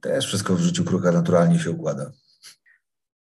[0.00, 2.12] też wszystko w życiu kruka naturalnie się układa.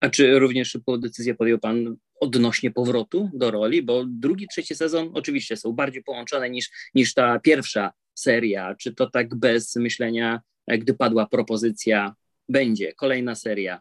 [0.00, 3.82] A czy również szybką decyzję podjął Pan odnośnie powrotu do roli?
[3.82, 8.74] Bo drugi, trzeci sezon oczywiście są bardziej połączone niż, niż ta pierwsza seria.
[8.74, 12.14] Czy to tak bez myślenia, gdy padła propozycja,
[12.48, 13.80] będzie kolejna seria?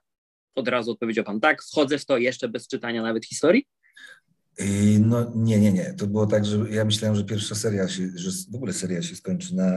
[0.55, 3.67] Od razu odpowiedział Pan tak, wchodzę w to jeszcze bez czytania nawet historii?
[4.99, 5.93] No nie, nie, nie.
[5.93, 9.15] To było tak, że ja myślałem, że pierwsza seria się, że w ogóle seria się
[9.15, 9.69] skończy na,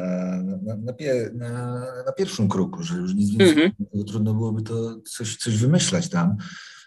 [0.62, 4.04] na, na, pie, na, na pierwszym kruku, że już nic więcej, mm -hmm.
[4.04, 6.36] trudno byłoby to coś, coś wymyślać tam,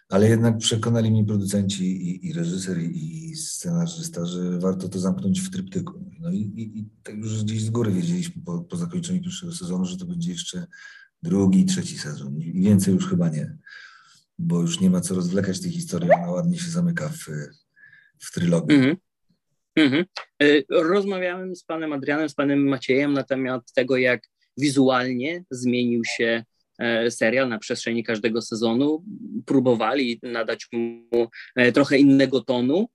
[0.10, 5.50] ale jednak przekonali mnie producenci i, i reżyser i scenarzysta, że warto to zamknąć w
[5.50, 6.12] tryptyku.
[6.20, 9.86] No i, i, i tak już gdzieś z góry wiedzieliśmy po, po zakończeniu pierwszego sezonu,
[9.86, 10.68] że to będzie jeszcze
[11.24, 13.58] drugi, trzeci sezon i więcej już chyba nie,
[14.40, 17.28] bo już nie ma co rozwlekać tej historii, ona ładnie się zamyka w
[18.20, 18.78] w trylogii.
[18.78, 18.96] Mm -hmm.
[19.76, 20.06] Mm -hmm.
[20.70, 24.22] Rozmawiałem z panem Adrianem, z panem Maciejem na temat tego, jak
[24.58, 26.44] wizualnie zmienił się
[26.80, 29.04] e, serial na przestrzeni każdego sezonu.
[29.46, 32.88] Próbowali nadać mu e, trochę innego tonu.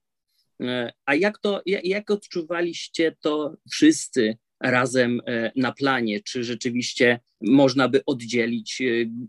[1.05, 5.21] A jak to, jak odczuwaliście to wszyscy razem
[5.55, 6.21] na planie?
[6.23, 8.81] Czy rzeczywiście można by oddzielić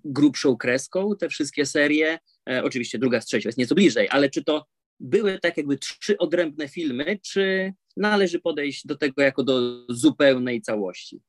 [0.05, 2.19] grubszą kreską te wszystkie serie?
[2.63, 4.67] Oczywiście druga z trzecią jest nieco bliżej, ale czy to
[5.01, 11.21] były tak jakby trzy odrębne filmy, czy należy podejść do tego jako do zupełnej całości?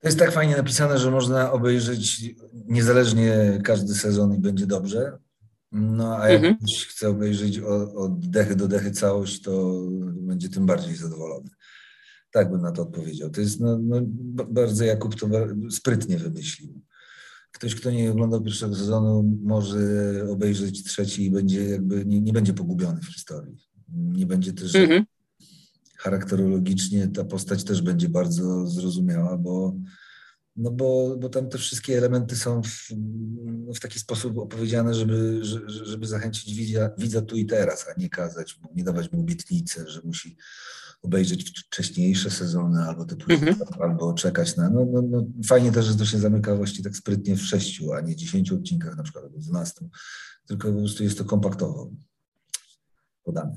[0.00, 2.20] To jest tak fajnie napisane, że można obejrzeć
[2.52, 5.18] niezależnie każdy sezon i będzie dobrze.
[5.72, 6.56] No a jak mhm.
[6.56, 7.58] ktoś chce obejrzeć
[7.94, 11.50] od dechy do dechy całość, to będzie tym bardziej zadowolony.
[12.30, 13.30] Tak bym na to odpowiedział.
[13.30, 14.00] To jest no, no
[14.48, 15.28] bardzo Jakub to
[15.70, 16.80] sprytnie wymyślił
[17.58, 19.78] ktoś, kto nie oglądał pierwszego sezonu, może
[20.30, 23.56] obejrzeć trzeci i będzie jakby nie, nie będzie pogubiony w historii.
[23.92, 25.04] Nie będzie też mm-hmm.
[25.96, 29.76] charakterologicznie ta postać też będzie bardzo zrozumiała, bo,
[30.56, 32.88] no bo, bo tam te wszystkie elementy są w,
[33.74, 38.58] w taki sposób opowiedziane, żeby, żeby zachęcić widza, widza tu i teraz, a nie kazać
[38.74, 40.36] nie dawać mu obietnicy, że musi
[41.02, 43.56] obejrzeć wcześniejsze sezony albo te mhm.
[43.80, 44.70] albo czekać na.
[44.70, 48.00] No, no, no, fajnie też, że to się zamyka właściwie tak sprytnie w sześciu, a
[48.00, 49.90] nie dziesięciu odcinkach na przykład, albo dwunastu,
[50.46, 51.90] tylko po prostu jest to kompaktowo
[53.24, 53.54] podane.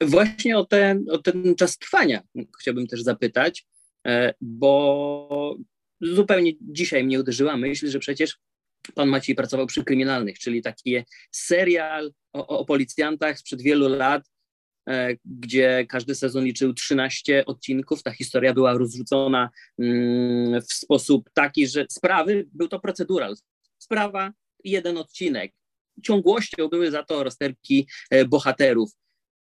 [0.00, 2.22] Właśnie o ten, o ten czas trwania
[2.60, 3.66] chciałbym też zapytać,
[4.06, 5.56] e, bo
[6.00, 8.38] zupełnie dzisiaj mnie uderzyła myśl, że przecież
[8.94, 14.22] pan Maciej pracował przy kryminalnych, czyli taki serial o, o policjantach sprzed wielu lat,
[15.24, 18.02] gdzie każdy sezon liczył 13 odcinków.
[18.02, 23.36] Ta historia była rozrzucona mm, w sposób taki, że sprawy, był to procedural.
[23.78, 24.32] Sprawa,
[24.64, 25.52] jeden odcinek.
[26.02, 28.90] Ciągłością były za to rozterki e, bohaterów.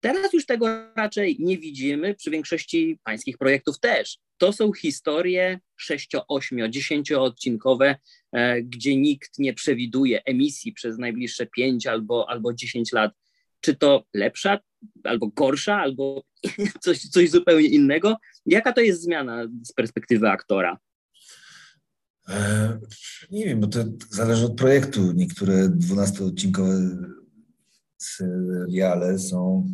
[0.00, 4.18] Teraz już tego raczej nie widzimy, przy większości pańskich projektów też.
[4.38, 7.96] To są historie 6, 8, 10 odcinkowe,
[8.32, 13.12] e, gdzie nikt nie przewiduje emisji przez najbliższe 5 albo, albo 10 lat
[13.60, 14.58] czy to lepsza,
[15.04, 16.22] albo gorsza, albo
[16.84, 18.16] coś, coś zupełnie innego?
[18.46, 20.78] Jaka to jest zmiana z perspektywy aktora?
[22.28, 22.78] E,
[23.30, 25.12] nie wiem, bo to zależy od projektu.
[25.12, 27.04] Niektóre 12-odcinkowe
[27.98, 29.68] seriale są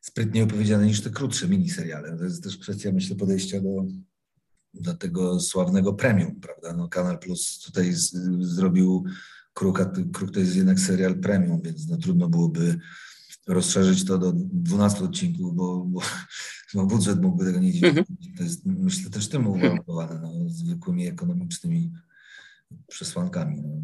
[0.00, 2.18] sprytnie opowiedziane niż te krótsze miniseriale.
[2.18, 3.84] To jest też kwestia, myślę, podejścia do,
[4.74, 6.72] do tego sławnego premium, prawda?
[6.72, 9.04] No, Kanal Plus tutaj z, zrobił
[9.54, 9.78] Kruk,
[10.12, 12.78] Kruk to jest jednak serial premium, więc no, trudno byłoby
[13.46, 16.00] rozszerzyć to do 12 odcinków, bo, bo
[16.74, 17.72] no, budżet mógłby tego nie.
[17.88, 18.04] Mhm.
[18.36, 21.92] To jest myślę też tym uwarunkowane, no, zwykłymi ekonomicznymi
[22.86, 23.62] przesłankami.
[23.62, 23.82] No.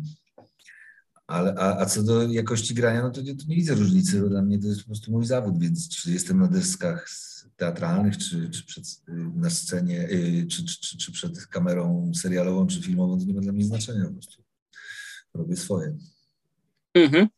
[1.27, 4.43] Ale, a, a, co do jakości grania, no to, to, nie widzę różnicy, bo dla
[4.43, 7.09] mnie to jest po prostu mój zawód, więc czy jestem na deskach
[7.57, 8.85] teatralnych, czy, czy przed,
[9.35, 13.53] na scenie, y, czy, czy, czy przed kamerą serialową, czy filmową, to nie ma dla
[13.53, 14.43] mnie znaczenia po prostu
[15.35, 15.97] robię swoje.
[16.95, 17.29] Mhm.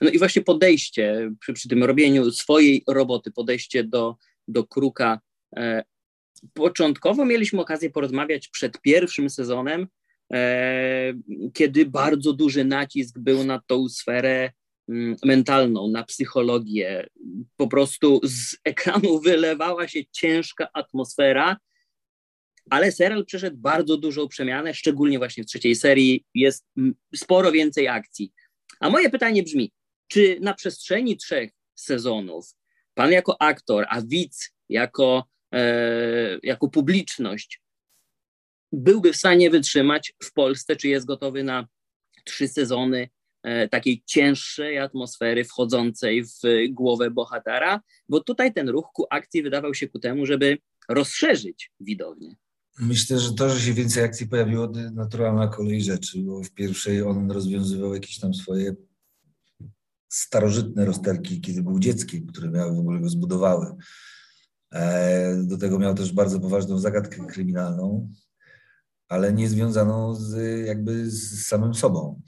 [0.00, 4.16] No i właśnie podejście przy, przy, tym robieniu swojej roboty, podejście do,
[4.48, 5.20] do kruka.
[5.56, 5.84] E,
[6.54, 9.86] początkowo mieliśmy okazję porozmawiać przed pierwszym sezonem,
[10.32, 11.14] e,
[11.54, 14.52] kiedy bardzo duży nacisk był na tą sferę
[14.88, 17.06] mm, mentalną, na psychologię.
[17.56, 21.56] Po prostu z ekranu wylewała się ciężka atmosfera,
[22.70, 26.66] ale serial przeszedł bardzo dużą przemianę, szczególnie właśnie w trzeciej serii jest
[27.14, 28.32] sporo więcej akcji.
[28.80, 29.72] A moje pytanie brzmi,
[30.08, 32.54] czy na przestrzeni trzech sezonów
[32.94, 37.60] pan jako aktor, a widz jako, e, jako publiczność
[38.72, 41.66] byłby w stanie wytrzymać w Polsce, czy jest gotowy na
[42.24, 43.08] trzy sezony
[43.42, 46.40] e, takiej cięższej atmosfery wchodzącej w
[46.70, 52.36] głowę bohatera, bo tutaj ten ruch ku akcji wydawał się ku temu, żeby rozszerzyć widownię.
[52.78, 57.30] Myślę, że to, że się więcej akcji pojawiło, naturalna kolej rzeczy, bo w pierwszej on
[57.30, 58.74] rozwiązywał jakieś tam swoje
[60.16, 63.74] starożytne rozterki, kiedy był dzieckiem, które miały w ogóle go zbudowały.
[64.72, 68.12] E, do tego miał też bardzo poważną zagadkę kryminalną,
[69.08, 72.20] ale nie związaną z, jakby z samym sobą.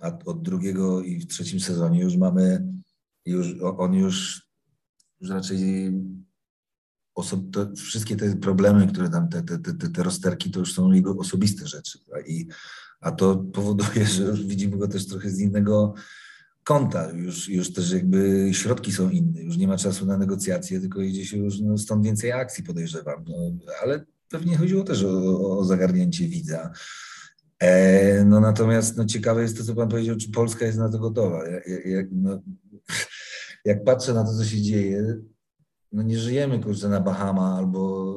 [0.00, 2.66] A od drugiego i w trzecim sezonie już mamy,
[3.26, 4.48] już, on już,
[5.20, 5.92] już raczej
[7.18, 10.92] oso- to wszystkie te problemy, które tam, te, te, te, te rozterki, to już są
[10.92, 11.98] jego osobiste rzeczy.
[12.26, 12.46] I,
[13.00, 15.94] a to powoduje, że widzimy go też trochę z innego
[16.66, 21.00] kąta, już, już też jakby środki są inne, już nie ma czasu na negocjacje, tylko
[21.00, 23.24] idzie się już no, stąd więcej akcji, podejrzewam.
[23.28, 26.72] No, ale pewnie chodziło też o, o zagarnięcie widza.
[27.58, 30.98] E, no natomiast no, ciekawe jest to, co Pan powiedział, czy Polska jest na to
[30.98, 31.48] gotowa.
[31.48, 32.42] Jak, jak, no,
[33.64, 35.16] jak patrzę na to, co się dzieje,
[35.92, 38.14] no nie żyjemy kurczę na Bahama albo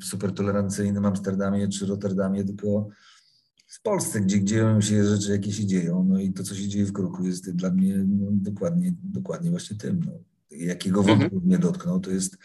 [0.00, 2.88] w supertolerancyjnym Amsterdamie czy Rotterdamie, tylko
[3.82, 6.04] w Polsce, gdzie dzieją się rzeczy, jakie się dzieją.
[6.08, 9.76] No i to, co się dzieje w Kruku jest dla mnie no, dokładnie, dokładnie właśnie
[9.76, 10.00] tym.
[10.06, 10.12] No.
[10.50, 11.42] Jakiego wątku mhm.
[11.44, 12.36] mnie dotknął, to jest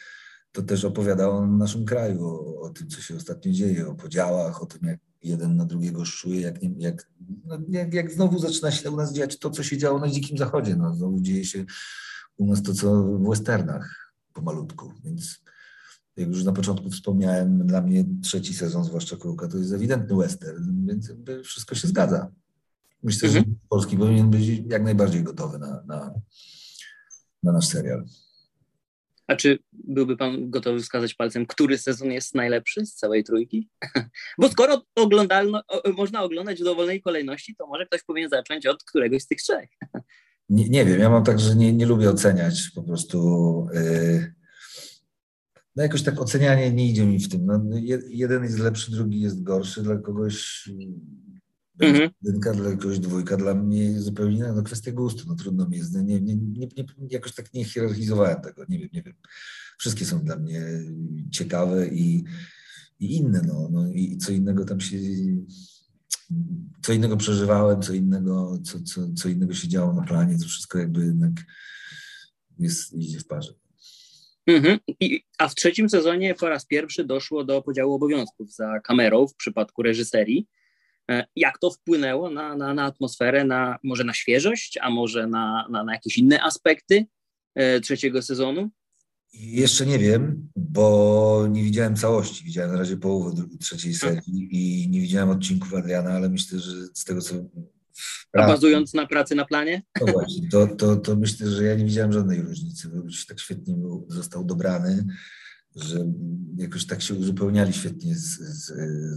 [0.51, 4.61] to też opowiada o naszym kraju, o, o, tym, co się ostatnio dzieje, o podziałach,
[4.61, 7.09] o tym, jak jeden na drugiego szuje, jak, nie, jak,
[7.45, 10.37] no, jak, jak, znowu zaczyna się u nas dziać to, co się działo na Dzikim
[10.37, 10.75] Zachodzie.
[10.75, 11.65] No, znowu dzieje się
[12.37, 15.43] u nas to, co w westernach pomalutku, więc
[16.17, 20.87] jak już na początku wspomniałem, dla mnie trzeci sezon, zwłaszcza Kruka, to jest ewidentny western,
[20.87, 21.11] więc
[21.43, 22.31] wszystko się zgadza.
[23.03, 23.45] Myślę, mhm.
[23.45, 26.13] że Polski powinien być jak najbardziej gotowy na, na,
[27.43, 28.05] na nasz serial.
[29.27, 33.69] A czy byłby Pan gotowy wskazać palcem, który sezon jest najlepszy z całej trójki?
[34.39, 35.61] Bo skoro oglądalno,
[35.97, 39.69] można oglądać w dowolnej kolejności, to może ktoś powinien zacząć od któregoś z tych trzech.
[40.49, 43.67] Nie, nie wiem, ja mam tak, że nie, nie lubię oceniać po prostu.
[43.73, 44.33] Yy,
[45.77, 47.45] no jakoś tak ocenianie nie idzie mi w tym.
[47.45, 47.61] No,
[48.09, 50.69] jeden jest lepszy, drugi jest gorszy dla kogoś.
[51.79, 52.09] Mhm.
[52.21, 54.53] Jedynka dla kogoś dwójka, dla mnie zupełnie inna.
[54.53, 55.93] No kwestia gustu, no trudno mi jest.
[55.93, 59.13] Nie, nie, nie, nie, jakoś tak nie hierarchizowałem tego, nie wiem, nie wiem.
[59.77, 60.63] Wszystkie są dla mnie
[61.31, 62.23] ciekawe i,
[62.99, 64.97] i inne, no, no i co innego tam się
[66.81, 70.79] co innego przeżywałem, co innego, co, co, co innego się działo na planie, to wszystko
[70.79, 71.33] jakby jednak
[72.59, 73.53] jest, idzie w parze.
[74.47, 74.79] Mhm.
[74.99, 79.35] I, a w trzecim sezonie po raz pierwszy doszło do podziału obowiązków za kamerą w
[79.35, 80.47] przypadku reżyserii.
[81.11, 85.67] E, jak to wpłynęło na, na, na atmosferę, na, może na świeżość, a może na,
[85.69, 87.05] na, na jakieś inne aspekty
[87.55, 88.69] e, trzeciego sezonu?
[89.33, 92.45] Jeszcze nie wiem, bo nie widziałem całości.
[92.45, 94.21] Widziałem na razie połowę trzeciej hmm.
[94.21, 97.35] serii i nie widziałem odcinków Adriana, ale myślę, że z tego co.
[98.33, 99.81] A bazując na pracy na planie?
[99.99, 103.39] To właśnie, to, to, to myślę, że ja nie widziałem żadnej różnicy, bo już tak
[103.39, 105.05] świetnie był, został dobrany,
[105.75, 106.05] że
[106.57, 108.65] jakoś tak się uzupełniali świetnie z, z,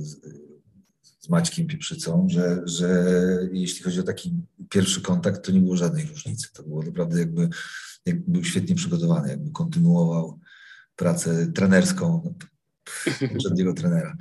[0.01, 0.21] z,
[1.21, 3.05] z Maćkiem Pieprzycą, że, że
[3.53, 4.37] jeśli chodzi o taki
[4.69, 6.49] pierwszy kontakt, to nie było żadnej różnicy.
[6.53, 7.49] To było naprawdę jakby
[8.07, 10.41] jakby był świetnie przygotowany, jakby kontynuował
[10.97, 12.35] pracę trenerską
[13.33, 14.17] poprzedniego trenera.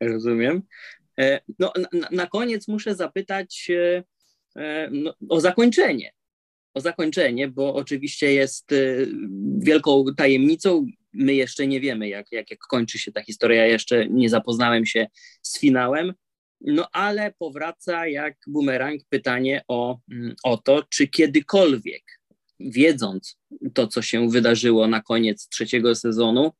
[0.00, 0.62] Rozumiem.
[1.20, 4.04] E, no, na, na koniec muszę zapytać e,
[4.56, 6.12] e, no, o zakończenie.
[6.74, 8.70] O zakończenie, bo oczywiście jest
[9.58, 10.86] wielką tajemnicą.
[11.12, 13.66] My jeszcze nie wiemy, jak, jak, jak kończy się ta historia.
[13.66, 15.06] Jeszcze nie zapoznałem się
[15.42, 16.12] z finałem.
[16.60, 22.02] No ale powraca jak bumerang pytanie o, mm, o to, czy kiedykolwiek,
[22.60, 23.38] wiedząc
[23.74, 26.52] to, co się wydarzyło na koniec trzeciego sezonu,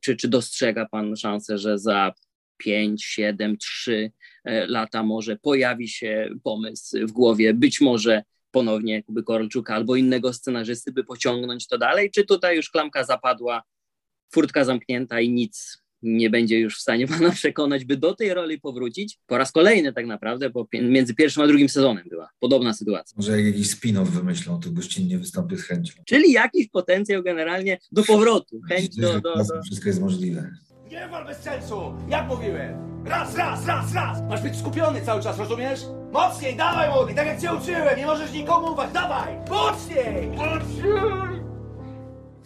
[0.00, 2.12] czy, czy dostrzega Pan szansę, że za
[2.58, 4.12] 5, 7, 3
[4.44, 10.92] lata może pojawi się pomysł w głowie, być może ponownie Kuby Korolczuka albo innego scenarzysty,
[10.92, 13.62] by pociągnąć to dalej, czy tutaj już klamka zapadła,
[14.32, 18.60] furtka zamknięta i nic nie będzie już w stanie pana przekonać, by do tej roli
[18.60, 19.18] powrócić.
[19.26, 23.16] Po raz kolejny tak naprawdę, bo między pierwszym a drugim sezonem była podobna sytuacja.
[23.16, 26.02] Może jakiś spin-off wymyślą, to gościnnie wystąpię z chęcią.
[26.06, 28.60] Czyli jakiś potencjał generalnie do powrotu.
[28.68, 29.62] Chęć do, do, do...
[29.62, 30.50] Wszystko jest możliwe.
[30.90, 31.94] Nie wal bez sensu!
[32.08, 33.04] Jak mówiłem?
[33.04, 34.22] Raz, raz, raz, raz!
[34.22, 35.80] Masz być skupiony cały czas, rozumiesz?
[36.12, 39.34] Mocniej, dawaj młody, tak jak cię uczyłem, nie możesz nikomu ufać, dawaj!
[39.50, 40.28] Mocniej!
[40.28, 41.42] Mocniej!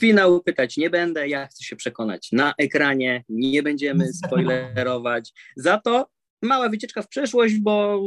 [0.01, 5.33] Finał pytać nie będę, ja chcę się przekonać na ekranie, nie będziemy spoilerować.
[5.57, 6.07] Za to
[6.43, 8.03] mała wycieczka w przeszłość, bo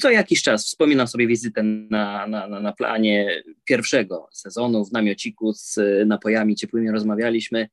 [0.00, 5.78] co jakiś czas wspominam sobie wizytę na, na, na planie pierwszego sezonu w namiociku z
[6.06, 7.68] napojami ciepłymi rozmawialiśmy.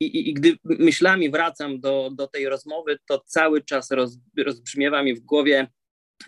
[0.00, 5.14] I, i, gdy myślami wracam do, do tej rozmowy, to cały czas roz, rozbrzmiewa mi
[5.14, 5.68] w głowie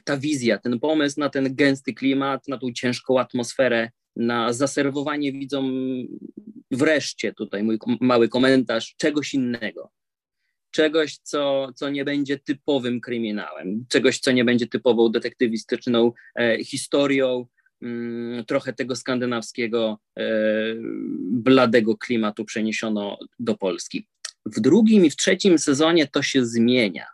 [0.05, 5.73] ta wizja, ten pomysł na ten gęsty klimat, na tą ciężką atmosferę, na zaserwowanie widzom
[6.71, 9.91] wreszcie tutaj mój mały komentarz, czegoś innego.
[10.71, 17.47] Czegoś, co, co nie będzie typowym kryminałem, czegoś, co nie będzie typową detektywistyczną e, historią,
[18.47, 20.25] trochę tego skandynawskiego, e,
[21.31, 24.07] bladego klimatu przeniesiono do Polski.
[24.47, 27.07] W drugim i w trzecim sezonie to się zmienia.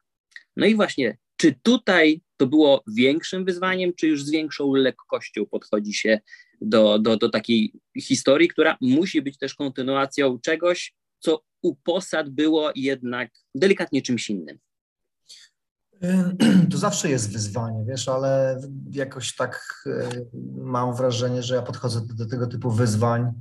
[0.56, 5.94] No i właśnie, czy tutaj to było większym wyzwaniem, czy już z większą lekkością podchodzi
[5.94, 6.20] się
[6.60, 12.72] do, do, do takiej historii, która musi być też kontynuacją czegoś, co u posad było
[12.76, 14.58] jednak delikatnie czymś innym.
[16.70, 18.60] To zawsze jest wyzwanie, wiesz, ale
[18.90, 20.08] jakoś tak e,
[20.56, 23.32] mam wrażenie, że ja podchodzę do, tego typu wyzwań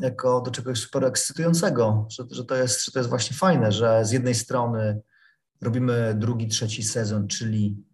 [0.00, 4.04] jako do czegoś super ekscytującego, że, że, to jest, że to jest właśnie fajne, że
[4.04, 5.00] z jednej strony
[5.60, 7.84] robimy drugi, trzeci sezon, czyli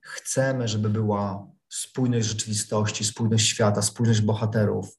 [0.00, 4.98] chcemy, żeby była spójność rzeczywistości, spójność świata, spójność bohaterów,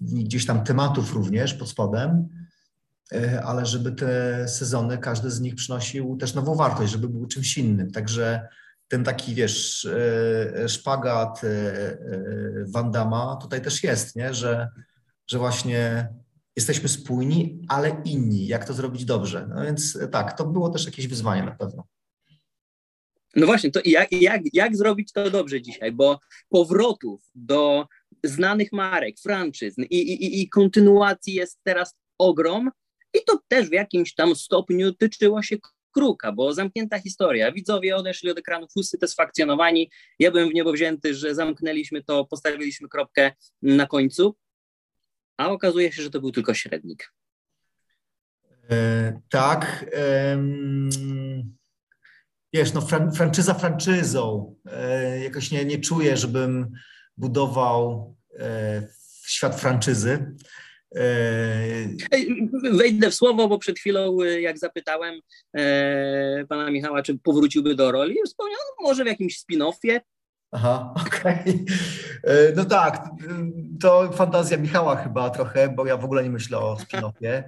[0.00, 2.28] gdzieś tam tematów również pod spodem,
[3.44, 7.90] ale żeby te sezony, każdy z nich przynosił też nową wartość, żeby był czymś innym.
[7.90, 8.48] Także
[8.88, 11.40] ten taki, wiesz, e, szpagat
[12.66, 14.34] Wandama e, tutaj też jest, nie?
[14.34, 14.68] Że,
[15.26, 16.08] że właśnie
[16.56, 18.46] jesteśmy spójni, ale inni.
[18.46, 19.48] Jak to zrobić dobrze?
[19.54, 21.84] No więc tak, to było też jakieś wyzwanie na pewno.
[23.36, 25.92] No właśnie, to jak, jak, jak zrobić to dobrze dzisiaj?
[25.92, 27.86] Bo powrotów do
[28.24, 32.70] znanych marek, franczyzn i, i, i kontynuacji jest teraz ogrom
[33.14, 35.56] i to też w jakimś tam stopniu tyczyło się
[35.92, 37.52] kruka, bo zamknięta historia.
[37.52, 39.90] Widzowie odeszli od ekranów usatysfakcjonowani.
[40.18, 44.36] Ja byłem w niebo wzięty, że zamknęliśmy to, postawiliśmy kropkę na końcu,
[45.36, 47.12] a okazuje się, że to był tylko średnik.
[48.70, 49.86] E, tak.
[52.52, 54.54] Wiesz, no fran franczyza franczyzą.
[54.66, 56.72] E, jakoś nie, nie czuję, żebym
[57.16, 58.88] budował e,
[59.26, 60.34] świat franczyzy.
[62.72, 65.14] Wejdę w słowo, bo przed chwilą, jak zapytałem
[65.56, 70.00] e, pana Michała, czy powrócił do roli, wspomniał, no, może w jakimś spin-offie.
[70.52, 71.32] Aha, okej.
[71.34, 72.52] Okay.
[72.56, 73.08] No tak,
[73.80, 77.42] to fantazja Michała chyba trochę, bo ja w ogóle nie myślę o spin-offie.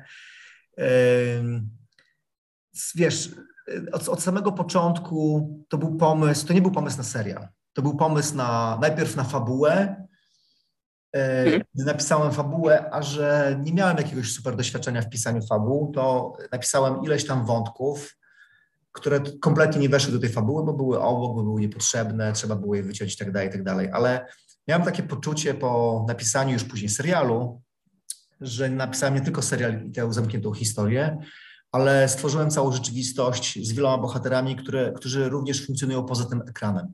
[2.94, 3.30] Wiesz,
[3.92, 7.48] od, od, samego początku to był pomysł, to nie był pomysł na serial.
[7.72, 10.03] To był pomysł na najpierw na fabułę.
[11.14, 11.62] E, mhm.
[11.74, 17.02] Gdy napisałem fabułę, a że nie miałem jakiegoś super doświadczenia w pisaniu fabuł, to napisałem
[17.02, 18.16] ileś tam wątków,
[18.92, 22.74] które kompletnie nie weszły do tej fabuły, bo były obok, bo były niepotrzebne, trzeba było
[22.74, 23.88] je wyciąć i tak dalej, i tak dalej.
[23.92, 24.26] Ale
[24.68, 27.62] miałem takie poczucie po napisaniu już później serialu,
[28.40, 31.18] że napisałem nie tylko serial i tę zamkniętą historię,
[31.72, 36.92] ale stworzyłem całą rzeczywistość z wieloma bohaterami, które, którzy również funkcjonują poza tym ekranem.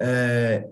[0.00, 0.64] E,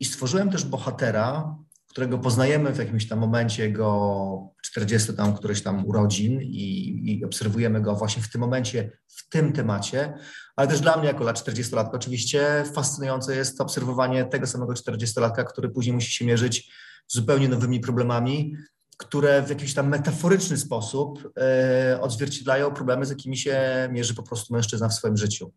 [0.00, 1.56] I stworzyłem też bohatera,
[1.90, 7.80] którego poznajemy w jakimś tam momencie jego 40 tam któreś tam urodzin i, i, obserwujemy
[7.80, 10.14] go właśnie w tym momencie, w tym temacie,
[10.56, 15.68] ale też dla mnie jako lat 40-latka oczywiście fascynujące jest obserwowanie tego samego 40-latka, który
[15.68, 16.72] później musi się mierzyć
[17.08, 18.56] z zupełnie nowymi problemami,
[18.96, 23.58] które w jakiś tam metaforyczny sposób e, odzwierciedlają problemy, z jakimi się
[23.92, 25.52] mierzy po prostu mężczyzna w swoim życiu.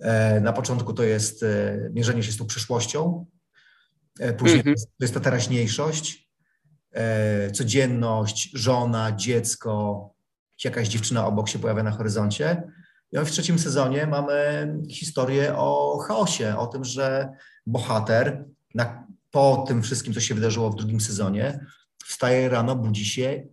[0.00, 3.26] E, na początku to jest e, mierzenie się z tą przyszłością,
[4.38, 4.82] później mm -hmm.
[4.98, 6.28] to jest ta teraźniejszość,
[7.52, 10.08] codzienność, żona, dziecko,
[10.64, 12.62] jakaś dziewczyna obok się pojawia na horyzoncie.
[13.12, 17.28] I w trzecim sezonie mamy historię o chaosie, o tym, że
[17.66, 18.44] bohater
[18.74, 21.66] na, po tym wszystkim, co się wydarzyło w drugim sezonie,
[22.04, 23.46] wstaje rano, budzi się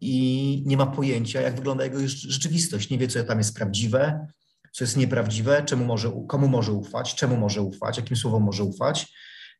[0.00, 2.90] i nie ma pojęcia, jak wygląda jego rzeczywistość.
[2.90, 4.26] Nie wie, co tam jest prawdziwe,
[4.72, 9.12] co jest nieprawdziwe, czemu może, komu może ufać, czemu może ufać, jakim słowom może ufać.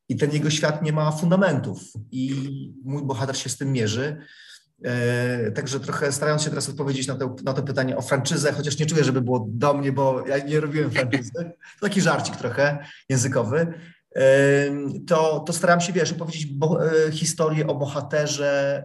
[0.09, 1.79] I ten jego świat nie ma fundamentów.
[2.11, 2.35] I
[2.85, 4.17] mój bohater się z tym mierzy.
[4.85, 8.79] E, także trochę starając się teraz odpowiedzieć na to, na to pytanie o franczyzę, chociaż
[8.79, 11.33] nie czuję, żeby było do mnie, bo ja nie robiłem franczyzy.
[11.81, 13.75] To taki żarcik trochę językowy
[15.07, 18.85] to, to staram się, wiesz, opowiedzieć bo, e, historię o bohaterze,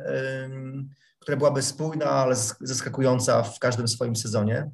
[1.19, 4.69] która byłaby spójna, ale zaskakująca w każdym swoim sezonie.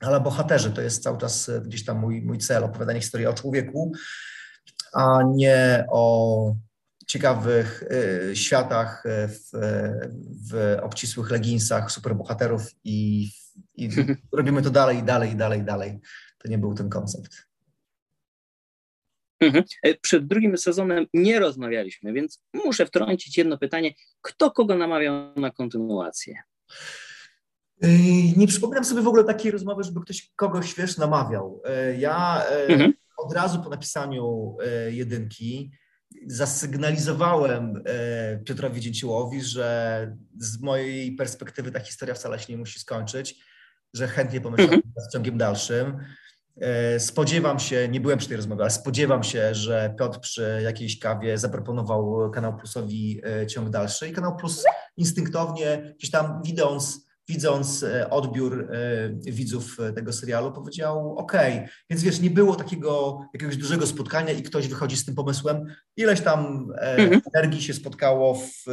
[0.00, 3.32] Ale bohaterze to jest cały czas e, gdzieś tam mój, mój cel, opowiadanie historii o
[3.32, 3.92] człowieku,
[4.94, 6.54] a nie o
[7.06, 9.50] ciekawych y, światach w,
[10.50, 13.28] w obcisłych leginsach superbohaterów i,
[13.74, 13.88] i
[14.32, 16.00] robimy to dalej, dalej, dalej, dalej.
[16.38, 17.46] To nie był ten koncept.
[19.40, 19.64] Mhm.
[19.82, 23.94] E, przed drugim sezonem nie rozmawialiśmy, więc muszę wtrącić jedno pytanie.
[24.20, 26.34] Kto kogo namawiał na kontynuację?
[28.36, 31.62] Nie przypominam sobie w ogóle takiej rozmowy, żeby ktoś kogoś, wiesz, namawiał.
[31.98, 32.92] Ja mhm.
[33.16, 35.70] Od razu po napisaniu e, jedynki
[36.26, 43.44] zasygnalizowałem e, Piotrowi Dzięciołowi, że z mojej perspektywy ta historia wcale się nie musi skończyć,
[43.94, 44.92] że chętnie pomyślałem Mhm.
[44.96, 45.98] nad ciągiem dalszym.
[46.60, 50.98] E, Spodziewam się, nie byłem przy tej rozmowie, ale spodziewam się, że Piotr przy jakiejś
[50.98, 54.64] kawie zaproponował Kanał Plusowi ciąg dalszy i Kanał Plus
[54.96, 61.32] instynktownie, gdzieś tam widząc, widząc e, odbiór e, widzów e, tego serialu, powiedział OK.
[61.90, 65.66] Więc wiesz, nie było takiego jakiegoś dużego spotkania i ktoś wychodzi z tym pomysłem.
[65.96, 67.20] Ileś tam Mhm.
[67.34, 68.64] energii się spotkało w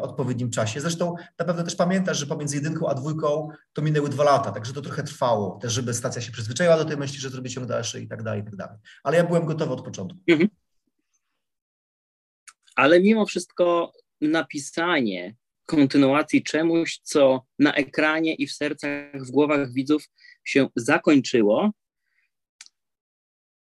[0.00, 0.80] odpowiednim czasie.
[0.80, 4.72] Zresztą na pewno też pamiętasz, że pomiędzy jedynką a dwójką to minęły dwa lata, także
[4.72, 8.00] to trochę trwało, też żeby stacja się przyzwyczaiła do tej myśli, że zrobi ciąg dalszy
[8.00, 8.78] i tak dalej, i tak dalej.
[9.02, 10.18] Ale ja byłem gotowy od początku.
[12.76, 15.34] ale mimo wszystko napisanie
[15.68, 20.04] kontynuacji czemuś, co na ekranie i w sercach, w głowach widzów
[20.44, 21.70] się zakończyło,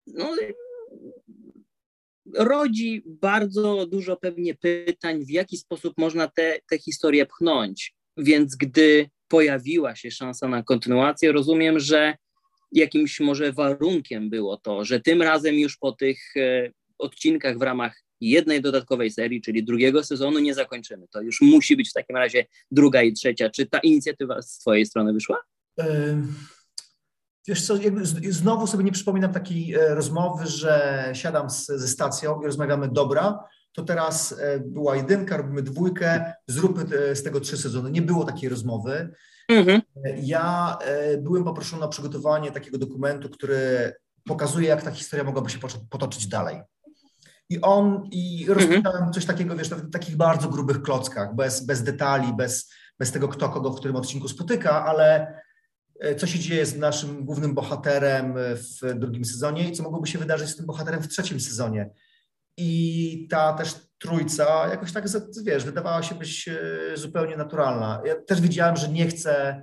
[0.08, 0.36] no,
[2.36, 7.95] rodzi bardzo dużo pewnie pytań, w jaki sposób można te, te historie pchnąć.
[8.18, 12.18] Więc gdy pojawiła się szansa na kontynuację, rozumiem, że
[12.72, 18.04] jakimś może warunkiem było to, że tym razem już po tych e, odcinkach w ramach
[18.22, 21.07] jednej dodatkowej serii, czyli drugiego sezonu, nie zakończymy.
[21.07, 23.49] To już musi być w takim razie druga i trzecia.
[23.49, 25.38] Czy ta inicjatywa z Twojej strony wyszła?
[25.80, 26.36] Ym,
[27.47, 27.76] Wiesz co,
[28.30, 33.43] znowu sobie nie przypominam takiej e, rozmowy, że siadam z, ze stacją i rozmawiamy, dobra,
[33.74, 37.91] to teraz e, była jedynka, robimy dwójkę, zróbmy e, z tego trzy sezony.
[37.91, 39.13] Nie było takiej rozmowy.
[39.49, 39.82] Mhm.
[40.22, 43.93] Ja e, byłem poproszony o przygotowanie takiego dokumentu, który
[44.26, 45.59] pokazuje, jak ta historia mogłaby się
[45.89, 46.61] potoczyć dalej.
[47.52, 52.34] I on, i rozpisałem coś takiego, wiesz, w takich bardzo grubych klockach, bez, bez detali,
[52.34, 55.34] bez, bez tego, kto kogo w którym odcinku spotyka, ale
[55.99, 60.20] e, co się dzieje z naszym głównym bohaterem w drugim sezonie i co mogłoby się
[60.20, 61.89] wydarzyć z tym bohaterem w trzecim sezonie.
[62.58, 65.06] I ta też trójca jakoś tak,
[65.43, 68.02] wiesz, wydawała się być e, zupełnie naturalna.
[68.06, 69.62] Ja też wiedziałem, że nie chcę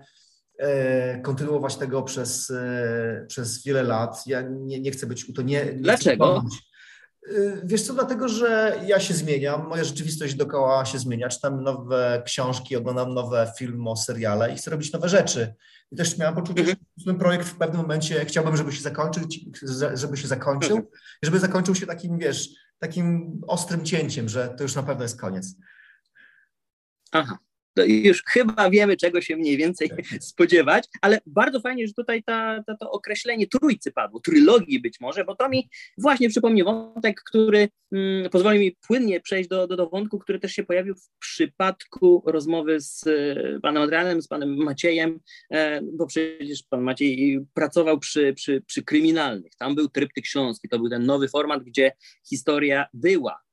[0.58, 2.52] e, kontynuować tego przez,
[3.28, 4.22] przez wiele lat.
[4.26, 5.64] Ja nie, nie chcę być to nie.
[5.64, 6.36] nie chcę Dlaczego?
[6.36, 6.67] E,
[7.64, 12.76] Wiesz co, dlatego, że ja się zmieniam, moja rzeczywistość dookoła się zmienia, czytam nowe książki,
[12.76, 15.54] oglądam nowe filmy, seriale i chcę robić nowe rzeczy.
[15.92, 16.76] I też miałem poczucie, Mhm.
[16.96, 19.40] że ten projekt w pewnym momencie chciałbym, żeby się zakończyć,
[19.94, 20.94] żeby się zakończył, Mhm.
[21.22, 22.48] żeby zakończył się takim, wiesz,
[22.78, 25.54] takim ostrym cięciem, że to już na pewno jest koniec.
[27.12, 27.38] Aha.
[27.78, 32.62] To już chyba wiemy, czego się mniej więcej spodziewać, ale bardzo fajnie, że tutaj ta,
[32.66, 35.68] ta, to określenie trójcy padło, trylogii być może, bo to mi
[35.98, 40.52] właśnie przypomni wątek, który mm, pozwoli mi płynnie przejść do, do, do wątku, który też
[40.52, 45.20] się pojawił w przypadku rozmowy z e, panem Adrianem, z panem Maciejem,
[45.50, 49.52] e, bo przecież pan Maciej pracował przy, przy, przy kryminalnych.
[49.58, 51.92] Tam był tryptyk książki, to był ten nowy format, gdzie
[52.28, 53.47] historia była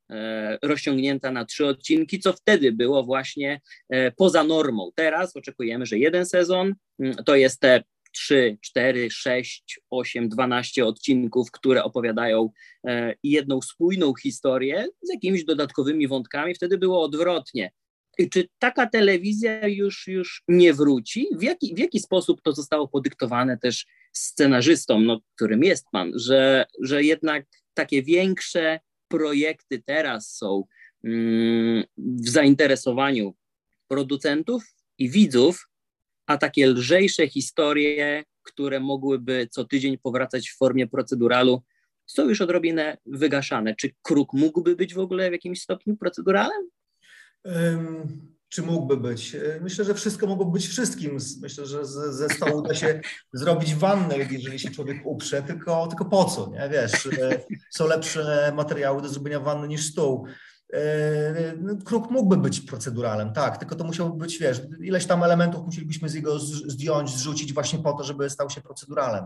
[0.62, 4.92] rozciągnięta na trzy odcinki, co wtedy było właśnie e, poza normą.
[4.96, 11.52] Teraz oczekujemy, że jeden sezon mm, to jest te 3, 4, 6, 8, 12 odcinków,
[11.52, 12.50] które opowiadają
[12.88, 16.56] e, jedną spójną historię z jakimiś dodatkowymi wątkami.
[16.56, 17.72] Wtedy było odwrotnie.
[18.18, 21.28] I czy taka telewizja już, już nie wróci?
[21.36, 26.66] W jaki, w jaki sposób to zostało podyktowane też scenarzystom, no, którym jest pan, że,
[26.82, 28.80] że jednak takie większe
[29.18, 30.64] projekty teraz są
[31.04, 33.36] mm, w zainteresowaniu
[33.88, 34.64] producentów
[34.98, 35.70] i widzów,
[36.26, 41.64] a takie lżejsze historie, które mogłyby co tydzień powracać w formie proceduralu,
[42.06, 43.76] są już odrobinę wygaszane.
[43.76, 46.70] Czy kruk mógłby być w ogóle w jakimś stopniu proceduralem?
[48.50, 49.36] Czy mógłby być?
[49.36, 51.18] Y, Myślę, że wszystko mogło być wszystkim.
[51.42, 53.02] Myślę, że ze, ze stołu da się
[53.34, 56.70] zrobić wannę, jeżeli się człowiek uprze, tylko, tylko po co, nie?
[56.70, 60.28] Wiesz, y, są lepsze materiały do zrobienia wanny niż stół.
[60.74, 65.66] Y, no, Kruk mógłby być proceduralem, tak, tylko to musiałoby być, wiesz, ileś tam elementów
[65.66, 69.26] musielibyśmy z jego zdjąć, zrzucić właśnie po to, żeby stał się proceduralem.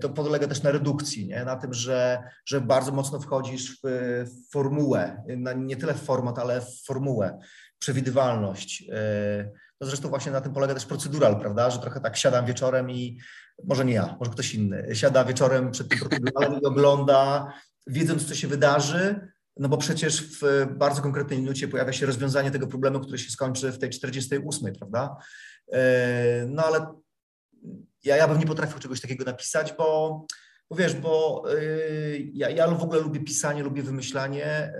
[0.00, 1.44] To polega też na redukcji, nie?
[1.44, 5.22] na tym, że, że bardzo mocno wchodzisz w, formułę,
[5.56, 7.38] nie tyle w format, ale w formułę
[7.84, 8.80] przewidywalność.
[8.80, 12.90] Yy, No zresztą właśnie na tym polega też procedural, prawda, że trochę tak siadam wieczorem
[12.90, 13.18] i
[13.64, 17.52] może nie ja, może ktoś inny, siada wieczorem przed tym proceduralem i ogląda,
[17.86, 22.66] wiedząc co się wydarzy, no bo przecież w bardzo konkretnej minucie pojawia się rozwiązanie tego
[22.66, 25.16] problemu, który się skończy w tej 48, prawda?
[25.72, 25.78] Yy,
[26.48, 26.86] No ale
[28.04, 30.26] ja, ja bym nie potrafił czegoś takiego napisać, bo,
[30.70, 34.72] bo wiesz, bo yy, ja, ja w ogóle lubię pisanie, lubię wymyślanie,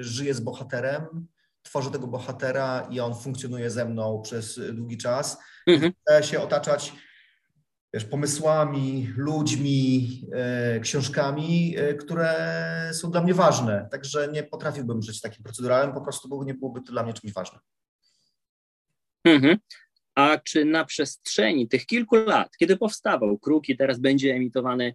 [0.00, 1.28] żyję z bohaterem,
[1.62, 5.38] tworzę tego bohatera i on funkcjonuje ze mną przez długi czas.
[5.66, 5.92] Mhm.
[6.02, 6.92] Chcę się otaczać
[7.94, 13.88] wiesz, pomysłami, ludźmi, e, książkami, e, które są dla mnie ważne.
[13.90, 17.32] Także nie potrafiłbym żyć takim procedurałem, po prostu bo nie byłoby to dla mnie czymś
[17.32, 17.60] ważnym.
[19.24, 19.58] Mhm.
[20.14, 24.94] A czy na przestrzeni tych kilku lat, kiedy powstawał Kruk i teraz będzie emitowany,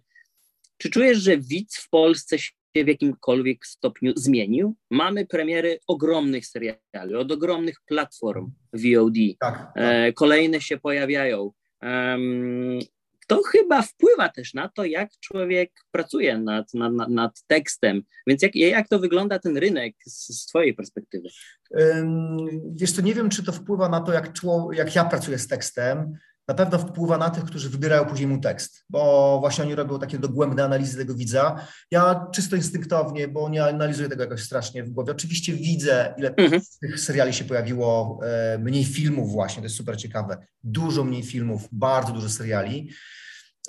[0.76, 2.52] czy czujesz, że widz w Polsce się
[2.82, 4.74] w jakimkolwiek stopniu zmienił?
[4.90, 9.14] Mamy premiery ogromnych seriali, od ogromnych platform VOD.
[9.38, 9.72] Tak, tak.
[9.74, 11.52] E, kolejne się pojawiają.
[13.26, 18.02] to chyba wpływa też na to, jak człowiek pracuje nad, nad, nad tekstem.
[18.26, 21.28] Więc jak, jak to wygląda ten rynek z, z Twojej perspektywy?
[22.72, 24.32] Wiesz co, nie wiem, czy to wpływa na to, jak,
[24.72, 26.18] jak ja pracuję z tekstem
[26.48, 30.18] na pewno wpływa na tych, którzy wybierają później mu tekst, bo właśnie oni robią takie
[30.18, 31.66] dogłębne analizy tego widza.
[31.90, 35.12] Ja czysto instynktownie, bo nie analizuję tego jakoś strasznie w głowie.
[35.12, 36.62] Oczywiście widzę, ile mhm.
[36.80, 40.46] tych seriali się pojawiło, e, mniej filmów właśnie, to jest super ciekawe.
[40.62, 42.90] Dużo mniej filmów, bardzo dużo seriali.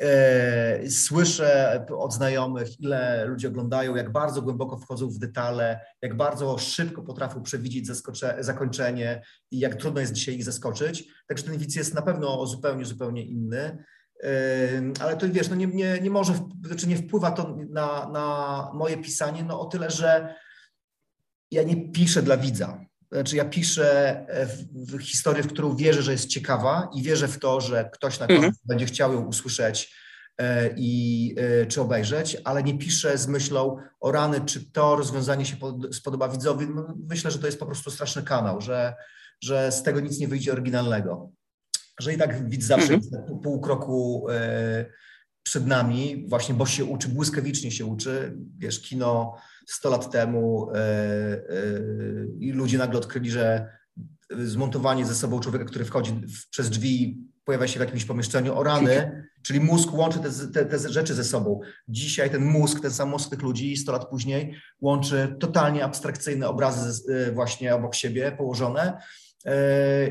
[0.02, 6.58] E, słyszę od znajomych, ile ludzie oglądają, jak bardzo głęboko wchodzą w detale, jak bardzo
[6.58, 7.88] szybko potrafią przewidzieć
[8.39, 11.08] zakończenie i jak trudno jest dzisiaj ich zaskoczyć.
[11.28, 13.84] Także ten widz jest na pewno zupełnie, zupełnie inny.
[14.24, 14.30] E,
[15.00, 16.34] ale to wiesz, no nie, nie, nie może,
[16.66, 20.36] znaczy nie wpływa to na, na moje pisanie, no o tyle, że
[21.52, 22.85] ja nie piszę dla widza.
[23.16, 27.39] Znaczy ja piszę w, w historię, w którą wierzę, że jest ciekawa i wierzę w
[27.39, 28.53] to, że ktoś na mhm.
[28.66, 29.95] będzie chciał ją usłyszeć
[30.38, 35.45] e, i e, czy obejrzeć, ale nie piszę z myślą o rany, czy to rozwiązanie
[35.45, 36.68] się pod, spodoba widzowi.
[36.76, 38.95] No, myślę, że to jest po prostu straszny kanał, że,
[39.41, 41.30] że z tego nic nie wyjdzie oryginalnego.
[41.99, 43.01] Że i tak widz zawsze mhm.
[43.01, 44.86] jest pół kroku e,
[45.43, 48.38] przed nami, właśnie bo się uczy, błyskawicznie się uczy.
[48.57, 49.36] Wiesz, kino
[49.68, 51.41] 100 lat temu e, e,
[52.39, 53.70] i ludzie nagle odkryli, że
[54.30, 58.63] zmontowanie ze sobą człowieka, który wchodzi w, przez drzwi, pojawia się w jakimś pomieszczeniu, o
[58.63, 61.59] rany, czyli mózg łączy te, te, te, rzeczy ze sobą.
[61.88, 67.13] Dzisiaj ten mózg, ten sam mózg tych ludzi 100 lat później łączy totalnie abstrakcyjne obrazy
[67.13, 68.97] e, właśnie obok siebie położone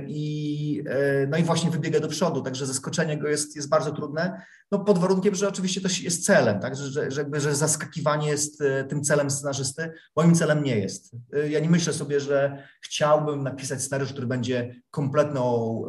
[0.08, 4.42] I, e, no i właśnie wybiega do przodu, także zaskoczenie go jest, jest bardzo trudne,
[4.70, 6.76] no pod warunkiem, że oczywiście to jest celem, tak?
[6.76, 11.16] że, że, jakby, że zaskakiwanie jest e, tym celem scenarzysty, moim celem nie jest.
[11.48, 15.82] Ja nie myślę sobie, że chciałbym napisać scenariusz, który będzie kompletną,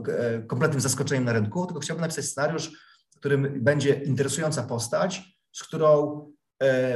[0.47, 2.71] kompletnym zaskoczeniem na rynku, tylko chciałbym napisać scenariusz,
[3.15, 5.21] w którym będzie interesująca postać,
[5.51, 6.21] z którą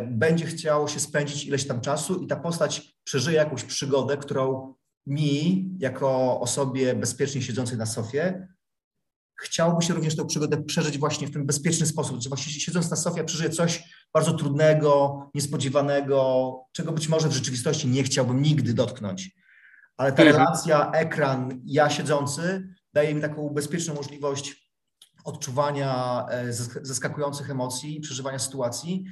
[0.08, 4.74] będzie chciało się spędzić ileś tam czasu i ta postać przeżyje jakąś przygodę, którą
[5.08, 8.48] mi, jako osobie bezpiecznie siedzącej na sofie,
[9.42, 12.96] chciałoby się również tę przygodę przeżyć właśnie w ten bezpieczny sposób, że właśnie siedząc na
[12.96, 13.84] sofie przeżyje coś
[14.14, 19.32] bardzo trudnego, niespodziewanego, czego być może w rzeczywistości nie chciałbym nigdy dotknąć.
[19.98, 20.38] Ale ta mhm.
[20.38, 24.72] relacja, ekran, ja siedzący daje mi taką bezpieczną możliwość
[25.26, 29.06] odczuwania e, zaskakujących emocji, przeżywania sytuacji,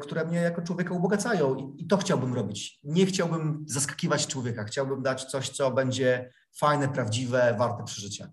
[0.00, 2.78] które mnie jako człowieka ubogacają i, i to chciałbym robić.
[2.84, 8.32] Nie chciałbym zaskakiwać człowieka, chciałbym dać coś, co będzie fajne, prawdziwe, warte przeżycia.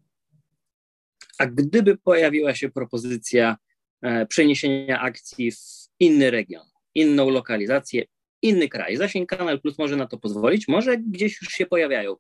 [1.40, 3.58] A gdyby pojawiła się propozycja
[4.02, 5.58] e, przeniesienia akcji w
[6.00, 8.04] inny region, inną lokalizację,
[8.42, 12.16] inny kraj, zasięg Kanal Plus może na to pozwolić, może gdzieś już się pojawiają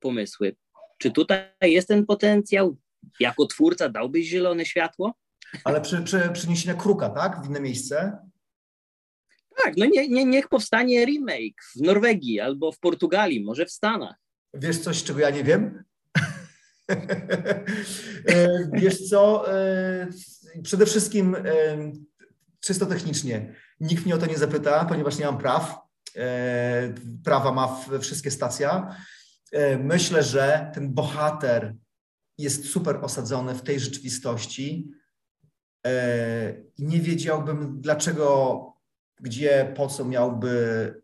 [0.00, 0.56] pomysły.
[0.98, 2.76] Czy tutaj jest ten potencjał?
[3.20, 5.14] Jako twórca dałbyś zielone światło?
[5.64, 7.42] Ale przy, przy przeniesienia kruka, tak?
[7.42, 8.18] W inne miejsce?
[9.64, 14.14] Tak, no nie, nie, niech powstanie remake w Norwegii albo w Portugalii, może w Stanach.
[14.54, 15.84] Wiesz coś, czego ja nie wiem?
[18.26, 20.08] E, wiesz co, e,
[20.62, 21.42] przede wszystkim e,
[22.60, 23.54] czysto technicznie.
[23.80, 25.78] Nikt mnie o to nie zapyta, ponieważ nie mam praw.
[27.24, 28.96] Prawa ma wszystkie stacja.
[29.78, 31.74] Myślę, że ten bohater
[32.38, 34.90] jest super osadzony w tej rzeczywistości
[36.78, 38.75] nie wiedziałbym, dlaczego
[39.20, 40.94] gdzie, po co miałby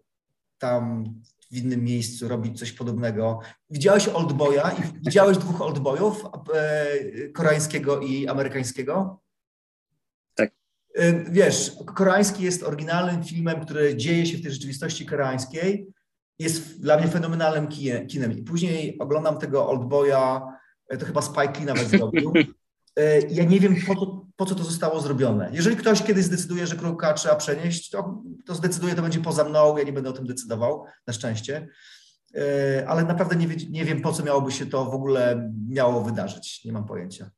[0.58, 1.04] tam
[1.52, 3.40] w innym miejscu robić coś podobnego.
[3.70, 9.20] Widziałeś Oldboya i widziałeś dwóch Oldboyów, e, koreańskiego i amerykańskiego?
[10.34, 10.50] Tak.
[10.94, 15.86] E, wiesz, koreański jest oryginalnym filmem, który dzieje się w tej rzeczywistości koreańskiej.
[16.38, 17.68] Jest dla mnie fenomenalnym
[18.08, 18.32] kinem.
[18.32, 20.40] I później oglądam tego Oldboya,
[20.88, 22.32] e, to chyba Spike Lee nawet zrobił.
[23.30, 25.50] Ja nie wiem, po to, po co to zostało zrobione.
[25.52, 29.76] Jeżeli ktoś kiedyś zdecyduje, że kruka trzeba przenieść, to, to zdecyduje, to będzie poza mną,
[29.76, 31.68] ja nie będę o tym decydował, na szczęście.
[32.34, 36.64] E, ale naprawdę nie, nie wiem, po co miałoby się to w ogóle miało wydarzyć.
[36.64, 37.30] Nie mam pojęcia.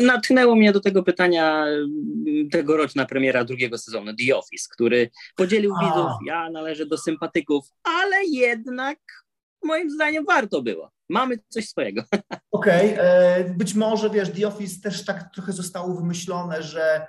[0.00, 5.84] Natchnęło mnie do tego pytania mm, tegoroczna premiera drugiego sezonu The Office, który podzielił A.
[5.84, 8.98] widzów, ja należę do sympatyków, ale jednak
[9.64, 10.90] moim zdaniem warto było.
[11.08, 12.02] Mamy coś swojego.
[12.50, 13.54] Okej, okay.
[13.58, 17.06] być może wiesz, The Office też tak trochę zostało wymyślone, że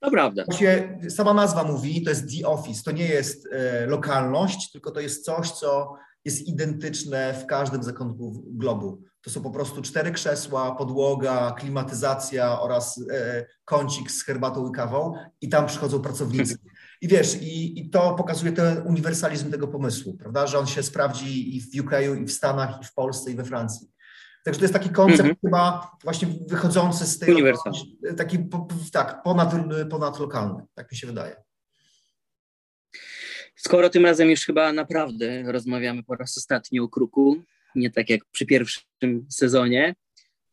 [0.00, 0.44] to prawda.
[0.52, 5.00] Się, sama nazwa mówi, to jest The Office, to nie jest e, lokalność, tylko to
[5.00, 5.94] jest coś, co
[6.24, 9.02] jest identyczne w każdym zakątku globu.
[9.22, 15.14] To są po prostu cztery krzesła, podłoga, klimatyzacja oraz e, kącik z herbatą i kawą
[15.40, 16.56] i tam przychodzą pracownicy.
[17.00, 21.56] I wiesz, i, i to pokazuje ten uniwersalizm tego pomysłu, prawda, że on się sprawdzi
[21.56, 21.90] i w UK,
[22.22, 23.90] i w Stanach, i w Polsce, i we Francji.
[24.44, 25.40] Także to jest taki koncept mm -hmm.
[25.40, 27.34] chyba właśnie wychodzący z tej...
[28.16, 28.38] Taki,
[28.92, 29.54] tak, ponad,
[29.90, 31.36] ponadlokalny, tak mi się wydaje.
[33.56, 37.42] Skoro tym razem już chyba naprawdę rozmawiamy po raz ostatni o kruku,
[37.74, 39.94] nie tak jak przy pierwszym sezonie,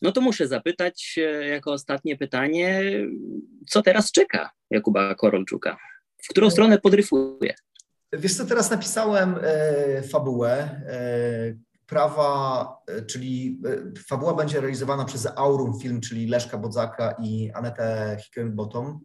[0.02, 2.84] no to muszę zapytać e, jako ostatnie pytanie,
[3.68, 5.78] co teraz czeka Jakuba Korolczuka?
[6.28, 7.54] W którą stronę podryfuje?
[8.14, 10.52] Wiesz co, teraz napisałem e, fabułę.
[10.88, 17.52] E, prawa, e, czyli e, fabuła będzie realizowana przez Aurum Film, czyli Leszka Bodzaka i
[17.54, 19.00] Anetę Hickenbottom.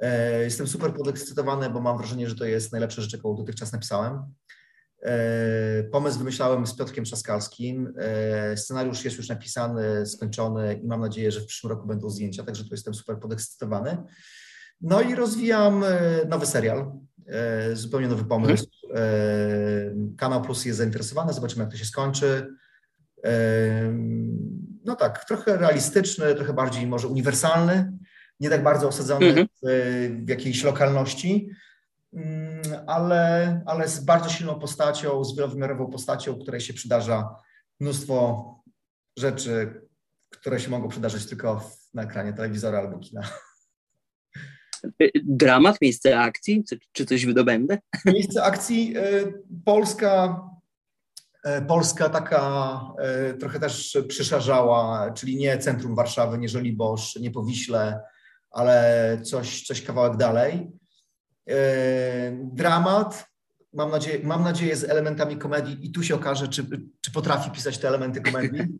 [0.00, 4.22] E, jestem super podekscytowany, bo mam wrażenie, że to jest najlepsza rzecz, jaką dotychczas napisałem.
[5.92, 7.94] Pomysł wymyślałem z Piotrkiem Trzaskalskim.
[8.56, 12.64] Scenariusz jest już napisany, skończony i mam nadzieję, że w przyszłym roku będą zdjęcia, także
[12.64, 13.96] tu jestem super podekscytowany.
[14.80, 15.84] No i rozwijam
[16.28, 16.92] nowy serial,
[17.72, 18.66] zupełnie nowy pomysł.
[20.16, 22.56] Kanał Plus jest zainteresowany, zobaczymy jak to się skończy.
[24.84, 27.92] No tak, trochę realistyczny, trochę bardziej może uniwersalny,
[28.40, 29.46] nie tak bardzo osadzony mhm.
[30.24, 31.50] w jakiejś lokalności,
[32.12, 37.28] mm, ale, ale z bardzo silną postacią, z wielowymiarową postacią, której się przydarza
[37.80, 38.44] mnóstwo
[39.18, 39.82] rzeczy,
[40.30, 43.22] które się mogą przydarzyć tylko na ekranie telewizora albo kina.
[45.24, 47.78] Dramat, miejsce akcji, czy coś wydobędę?
[48.04, 49.02] Miejsce akcji, e,
[49.64, 50.40] Polska,
[51.44, 52.80] e, Polska taka
[53.40, 58.00] trochę też przyszarzała, czyli nie centrum Warszawy, nie Żoliborz, nie Powiśle,
[58.50, 60.70] ale coś, coś kawałek dalej.
[62.32, 63.26] Dramat,
[63.72, 66.66] mam nadzieję, mam nadzieję z elementami komedii i tu się okaże, czy,
[67.00, 68.62] czy potrafi pisać te elementy komedii.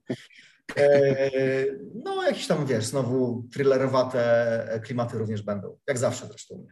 [0.76, 1.30] E,
[1.94, 6.66] no, jakieś tam, wiesz, znowu thrillerowate klimaty również będą, jak zawsze zresztą.